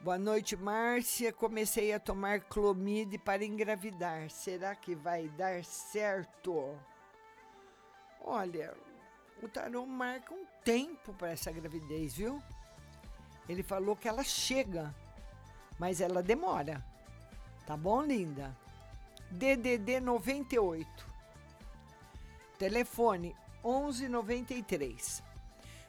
[0.00, 1.32] Boa noite, Márcia.
[1.32, 4.28] Comecei a tomar clomide para engravidar.
[4.30, 6.76] Será que vai dar certo?
[8.20, 8.74] Olha,
[9.42, 12.40] o tarô marca um tempo para essa gravidez, viu?
[13.48, 14.94] Ele falou que ela chega,
[15.78, 16.84] mas ela demora.
[17.66, 18.56] Tá bom, linda?
[19.30, 21.06] DDD 98.
[22.58, 25.22] Telefone 1193.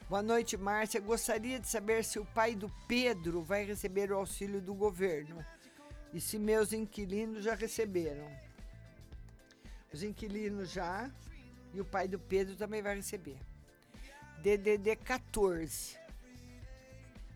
[0.08, 1.00] Boa noite, Márcia.
[1.00, 5.44] Gostaria de saber se o pai do Pedro vai receber o auxílio do governo
[6.12, 8.28] e se meus inquilinos já receberam.
[9.92, 11.10] Os inquilinos já
[11.74, 13.36] e o pai do Pedro também vai receber.
[14.42, 15.96] DDD 14.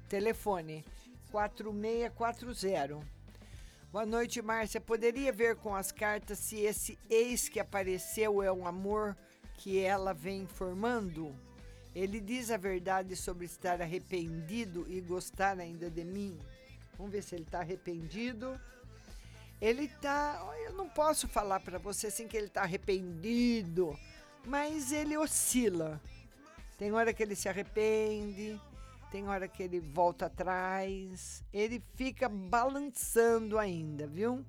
[0.09, 0.85] Telefone
[1.31, 3.01] 4640.
[3.91, 4.81] Boa noite, Márcia.
[4.81, 9.17] Poderia ver com as cartas se esse ex que apareceu é um amor
[9.55, 11.35] que ela vem formando?
[11.95, 16.39] Ele diz a verdade sobre estar arrependido e gostar ainda de mim.
[16.97, 18.61] Vamos ver se ele está arrependido.
[19.61, 20.41] Ele tá.
[20.65, 23.99] Eu não posso falar para você assim que ele está arrependido,
[24.47, 26.01] mas ele oscila.
[26.77, 28.61] Tem hora que ele se arrepende,
[29.11, 31.43] tem hora que ele volta atrás.
[31.53, 34.45] Ele fica balançando ainda, viu?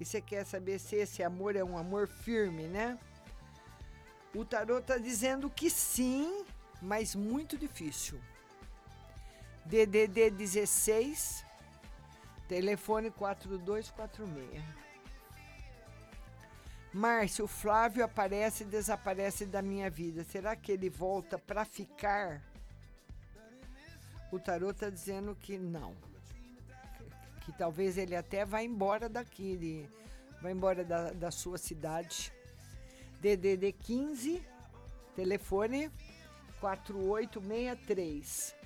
[0.00, 2.98] E você quer saber se esse amor é um amor firme, né?
[4.34, 6.44] O tarot está dizendo que sim,
[6.80, 8.20] mas muito difícil.
[9.64, 11.44] DDD 16,
[12.46, 14.87] telefone 4246.
[16.98, 20.24] Márcio, o Flávio aparece e desaparece da minha vida.
[20.24, 22.42] Será que ele volta para ficar?
[24.32, 25.94] O tarot está dizendo que não.
[27.42, 29.88] Que talvez ele até vá embora daqui, ele
[30.42, 32.32] vai embora da, da sua cidade.
[33.20, 34.42] DDD 15,
[35.14, 35.92] telefone
[36.60, 38.56] 4863.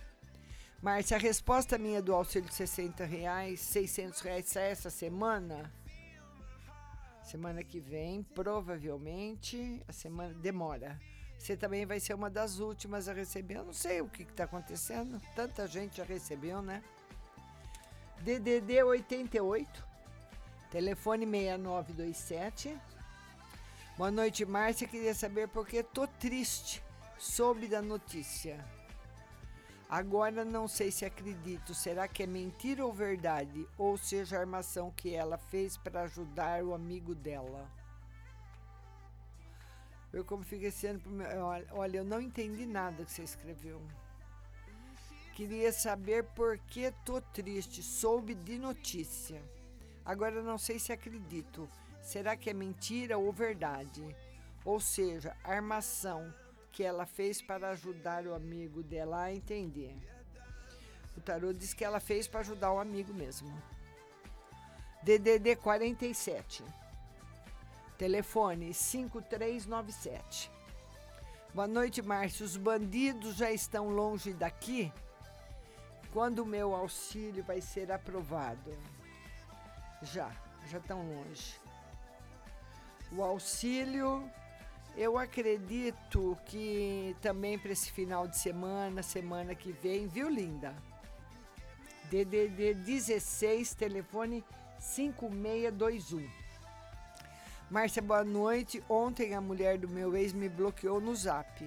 [0.81, 5.71] Márcia, a resposta minha do auxílio de 60 reais, 600 reais essa semana?
[7.25, 10.99] Semana que vem, provavelmente, a semana demora.
[11.39, 13.57] Você também vai ser uma das últimas a receber.
[13.57, 15.21] Eu não sei o que está acontecendo.
[15.35, 16.83] Tanta gente já recebeu, né?
[18.21, 19.85] DDD 88,
[20.71, 22.79] telefone 6927.
[23.97, 24.87] Boa noite, Márcia.
[24.87, 26.83] Queria saber por que tô triste.
[27.19, 28.65] Soube da notícia.
[29.93, 31.75] Agora não sei se acredito.
[31.75, 33.69] Será que é mentira ou verdade?
[33.77, 37.71] Ou seja, armação que ela fez para ajudar o amigo dela?
[40.11, 41.03] Eu como fica esse ano.
[41.45, 43.83] Olha, olha, eu não entendi nada que você escreveu.
[45.35, 47.83] Queria saber por que tô triste.
[47.83, 49.43] Soube de notícia.
[50.07, 51.69] Agora não sei se acredito.
[52.01, 54.17] Será que é mentira ou verdade?
[54.65, 56.33] Ou seja, armação
[56.73, 59.95] que ela fez para ajudar o amigo dela a entender.
[61.17, 63.53] O tarô diz que ela fez para ajudar o amigo mesmo.
[65.03, 66.65] DDD 47.
[67.99, 70.51] Telefone 5397.
[71.55, 72.47] Boa noite, Márcio.
[72.47, 74.91] Os bandidos já estão longe daqui?
[76.13, 78.73] Quando o meu auxílio vai ser aprovado?
[80.03, 80.31] Já,
[80.71, 81.61] já estão longe.
[83.13, 84.29] O auxílio,
[84.97, 90.75] eu acredito que também para esse final de semana, semana que vem, viu, linda?
[92.11, 94.45] DDD 16, telefone
[94.79, 96.29] 5621.
[97.71, 98.85] Márcia, boa noite.
[98.87, 101.67] Ontem a mulher do meu ex me bloqueou no zap.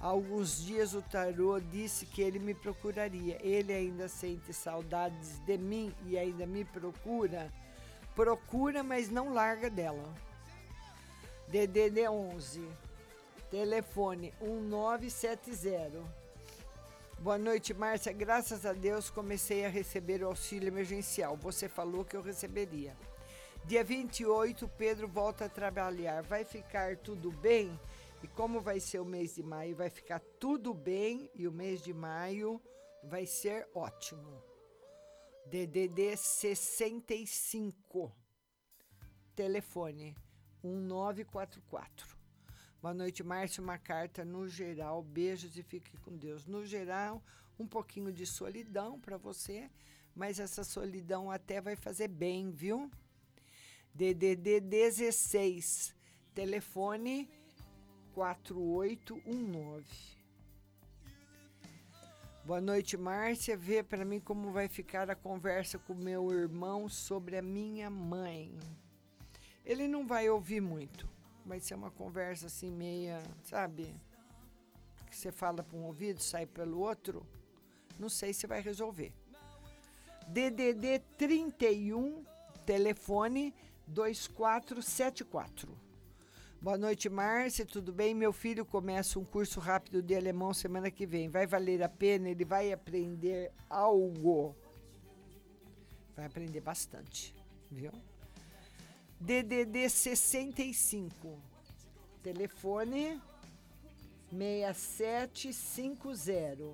[0.00, 3.38] Há alguns dias o tarô disse que ele me procuraria.
[3.40, 7.52] Ele ainda sente saudades de mim e ainda me procura.
[8.14, 10.14] Procura, mas não larga dela.
[11.48, 12.68] DDD 11.
[13.50, 16.02] Telefone 1970.
[17.18, 18.12] Boa noite, Márcia.
[18.12, 21.36] Graças a Deus comecei a receber o auxílio emergencial.
[21.36, 22.96] Você falou que eu receberia.
[23.64, 26.22] Dia 28, Pedro volta a trabalhar.
[26.22, 27.78] Vai ficar tudo bem?
[28.22, 29.76] E como vai ser o mês de maio?
[29.76, 32.60] Vai ficar tudo bem e o mês de maio
[33.04, 34.42] vai ser ótimo.
[35.46, 38.10] DDD 65.
[39.36, 40.16] Telefone
[40.68, 42.16] 1944.
[42.80, 43.62] Boa noite, Márcio.
[43.62, 45.02] Uma carta no geral.
[45.02, 46.46] Beijos e fique com Deus.
[46.46, 47.22] No geral,
[47.58, 49.70] um pouquinho de solidão para você,
[50.14, 52.90] mas essa solidão até vai fazer bem, viu?
[53.94, 55.94] DDD 16.
[56.34, 57.28] Telefone
[58.14, 59.84] 4819.
[62.44, 63.56] Boa noite, Márcia.
[63.56, 68.58] Vê para mim como vai ficar a conversa com meu irmão sobre a minha mãe.
[69.64, 71.08] Ele não vai ouvir muito.
[71.44, 73.94] Vai ser uma conversa assim meia, sabe?
[75.08, 77.26] Que você fala para um ouvido, sai pelo outro.
[77.98, 79.12] Não sei se vai resolver.
[80.28, 82.24] DDD 31,
[82.64, 83.54] telefone
[83.86, 85.68] 2474.
[86.60, 87.66] Boa noite, Márcia.
[87.66, 88.14] Tudo bem?
[88.14, 91.28] Meu filho começa um curso rápido de alemão semana que vem.
[91.28, 92.30] Vai valer a pena?
[92.30, 94.54] Ele vai aprender algo.
[96.14, 97.34] Vai aprender bastante,
[97.68, 97.90] viu?
[99.24, 101.38] DDD 65.
[102.24, 103.20] Telefone
[104.32, 106.64] 6750.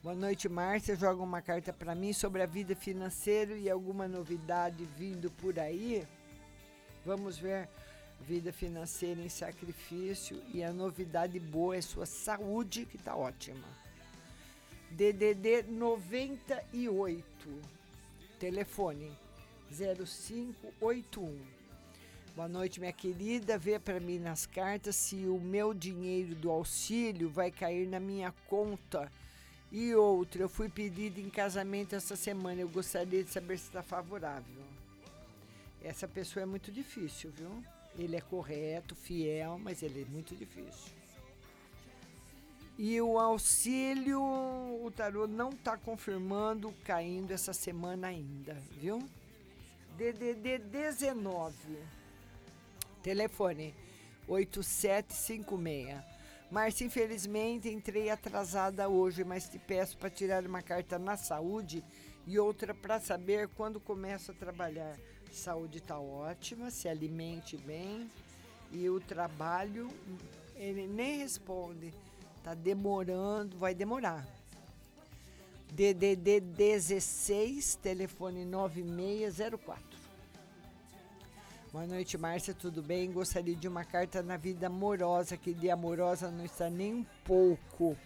[0.00, 0.94] Boa noite, Márcia.
[0.94, 6.06] Joga uma carta para mim sobre a vida financeira e alguma novidade vindo por aí.
[7.04, 7.68] Vamos ver
[8.20, 13.66] vida financeira em sacrifício e a novidade boa é sua saúde, que está ótima.
[14.92, 17.60] DDD 98.
[18.38, 19.23] Telefone
[19.70, 21.38] 0581.
[22.36, 23.56] Boa noite, minha querida.
[23.56, 28.32] Vê para mim nas cartas se o meu dinheiro do auxílio vai cair na minha
[28.48, 29.10] conta.
[29.70, 32.60] E outra, eu fui pedido em casamento essa semana.
[32.60, 34.64] Eu gostaria de saber se está favorável.
[35.82, 37.62] Essa pessoa é muito difícil, viu?
[37.96, 40.92] Ele é correto, fiel, mas ele é muito difícil.
[42.76, 48.98] E o auxílio, o tarô não está confirmando caindo essa semana ainda, viu?
[49.96, 51.54] DDD 19.
[53.02, 53.74] Telefone
[54.26, 56.02] 8756.
[56.50, 61.84] Márcia, infelizmente entrei atrasada hoje, mas te peço para tirar uma carta na saúde
[62.26, 64.96] e outra para saber quando começo a trabalhar.
[65.30, 68.10] Saúde está ótima, se alimente bem
[68.72, 69.88] e o trabalho
[70.56, 71.92] ele nem responde,
[72.42, 74.26] tá demorando, vai demorar.
[75.72, 79.82] DDD 16, telefone 9604.
[81.72, 83.10] Boa noite, Márcia, tudo bem?
[83.10, 87.96] Gostaria de uma carta na vida amorosa, que de amorosa não está nem um pouco.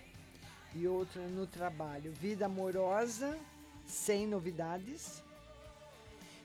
[0.74, 2.10] E outra no trabalho.
[2.12, 3.38] Vida amorosa,
[3.86, 5.22] sem novidades.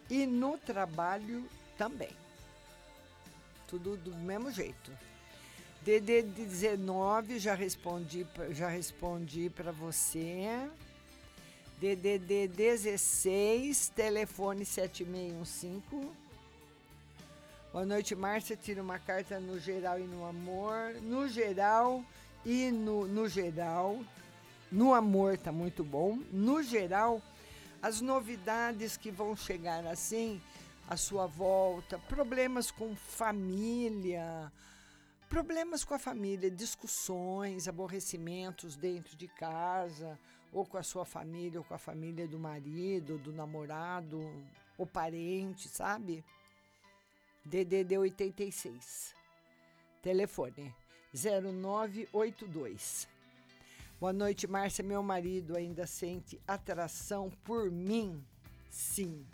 [0.09, 1.45] E no trabalho
[1.77, 2.11] também.
[3.67, 4.91] Tudo do mesmo jeito.
[5.81, 10.69] DD 19 já respondi, já respondi para você.
[11.83, 16.09] DDD 16, telefone 7615.
[17.73, 18.55] Boa noite, Márcia.
[18.55, 20.93] Tira uma carta no geral e no amor.
[21.01, 22.01] No geral
[22.45, 23.99] e no, no geral.
[24.71, 26.19] No amor tá muito bom.
[26.31, 27.21] No geral,
[27.81, 30.41] as novidades que vão chegar assim
[30.87, 34.49] à sua volta, problemas com família,
[35.27, 40.17] problemas com a família, discussões, aborrecimentos dentro de casa,
[40.53, 44.21] ou com a sua família, ou com a família do marido, do namorado,
[44.77, 46.23] ou parente, sabe?
[47.43, 49.15] DDD 86.
[50.01, 50.73] Telefone
[51.13, 53.07] 0982.
[53.99, 54.83] Boa noite, Márcia.
[54.83, 58.23] Meu marido ainda sente atração por mim?
[58.69, 59.25] Sim.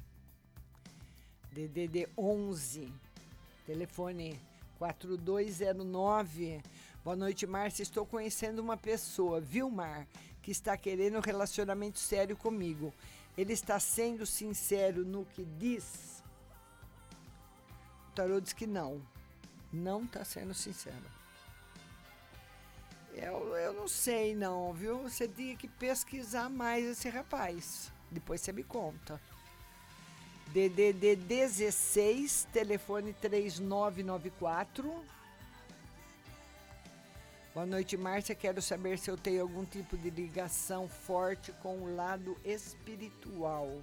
[1.52, 2.94] DDD 11.
[3.66, 4.40] Telefone
[4.78, 6.62] 4209.
[7.04, 7.84] Boa noite, Márcia.
[7.84, 10.08] Estou conhecendo uma pessoa, Vilmar,
[10.42, 12.94] que está querendo um relacionamento sério comigo.
[13.38, 16.24] Ele está sendo sincero no que diz?
[18.10, 19.02] O tarô diz que não.
[19.72, 21.20] Não está sendo sincero.
[23.14, 25.00] Eu, eu não sei não, viu?
[25.04, 27.92] Você tinha que pesquisar mais esse rapaz.
[28.10, 29.22] Depois você me conta.
[30.48, 35.06] DDD 16, telefone 3994.
[37.60, 38.34] Boa noite, Márcia.
[38.34, 43.82] Quero saber se eu tenho algum tipo de ligação forte com o lado espiritual.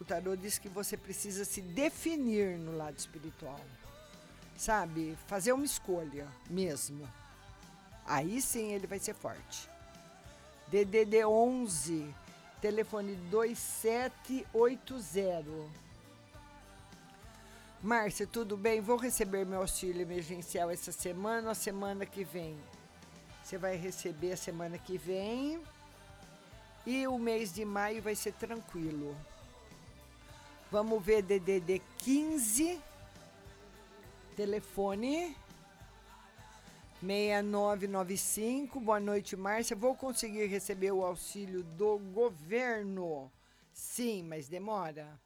[0.00, 3.60] O tarô diz que você precisa se definir no lado espiritual.
[4.56, 7.08] sabe, fazer uma escolha mesmo.
[8.04, 9.70] Aí sim ele vai ser forte.
[10.66, 12.12] DDD 11,
[12.60, 15.89] telefone 2780.
[17.82, 18.82] Márcia, tudo bem?
[18.82, 22.54] Vou receber meu auxílio emergencial essa semana ou a semana que vem?
[23.42, 25.58] Você vai receber a semana que vem.
[26.86, 29.16] E o mês de maio vai ser tranquilo.
[30.70, 32.78] Vamos ver DDD 15.
[34.36, 35.34] Telefone
[37.00, 38.78] 6995.
[38.78, 39.74] Boa noite, Márcia.
[39.74, 43.32] Vou conseguir receber o auxílio do governo?
[43.72, 45.18] Sim, mas demora.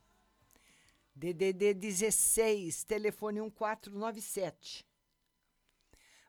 [1.14, 4.84] DDD 16, telefone 1497.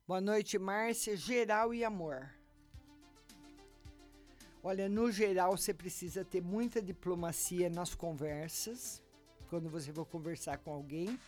[0.07, 1.17] Boa noite, Márcia.
[1.17, 2.29] Geral e amor.
[4.61, 9.01] Olha, no geral, você precisa ter muita diplomacia nas conversas,
[9.49, 11.19] quando você for conversar com alguém.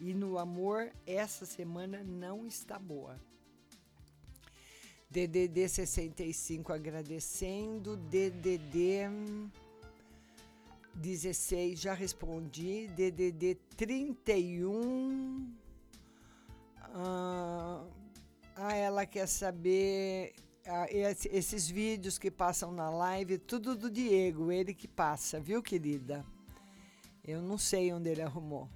[0.00, 3.20] E no amor, essa semana não está boa.
[5.08, 7.96] DDD 65 agradecendo.
[7.96, 9.08] DDD
[10.96, 12.88] 16 já respondi.
[12.88, 15.52] DDD 31.
[16.94, 17.84] Ah,
[18.56, 20.32] ah, ela quer saber
[20.66, 25.62] ah, esse- esses vídeos que passam na live, tudo do Diego, ele que passa, viu,
[25.62, 26.24] querida?
[27.24, 28.68] Eu não sei onde ele arrumou.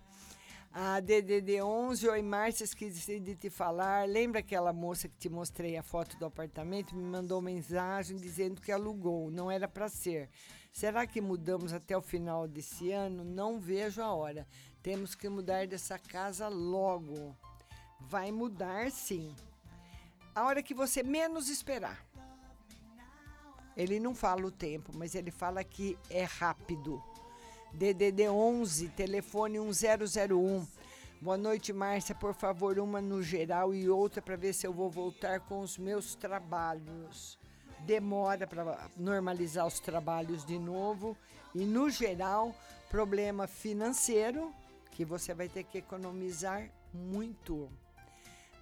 [0.73, 4.07] A DDD 11, oi Márcia, esqueci de te falar.
[4.09, 6.95] Lembra aquela moça que te mostrei a foto do apartamento?
[6.95, 10.29] Me mandou mensagem dizendo que alugou, não era para ser.
[10.73, 13.25] Será que mudamos até o final desse ano?
[13.25, 14.47] Não vejo a hora.
[14.83, 17.37] Temos que mudar dessa casa logo.
[18.01, 19.35] Vai mudar sim.
[20.35, 22.07] A hora que você menos esperar.
[23.77, 27.03] Ele não fala o tempo, mas ele fala que é rápido.
[27.73, 30.67] DDD 11, telefone 1001.
[31.21, 32.15] Boa noite, Márcia.
[32.15, 35.77] Por favor, uma no geral e outra para ver se eu vou voltar com os
[35.79, 37.39] meus trabalhos.
[37.87, 41.17] Demora para normalizar os trabalhos de novo.
[41.55, 42.55] E no geral,
[42.89, 44.53] problema financeiro,
[44.91, 47.71] que você vai ter que economizar muito.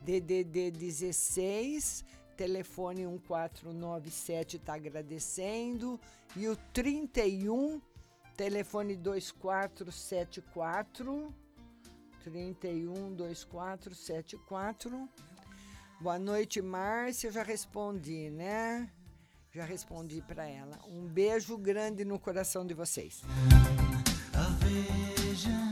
[0.00, 2.04] DDD 16,
[2.36, 6.00] telefone 1497 está agradecendo.
[6.36, 7.80] E o 31,
[8.36, 11.34] telefone 2474.
[12.22, 15.08] 31 2474.
[16.00, 17.32] Boa noite, Márcia.
[17.32, 18.88] Já respondi, né?
[19.50, 20.78] Já respondi para ela.
[20.86, 23.22] Um beijo grande no coração de vocês.
[24.34, 25.67] A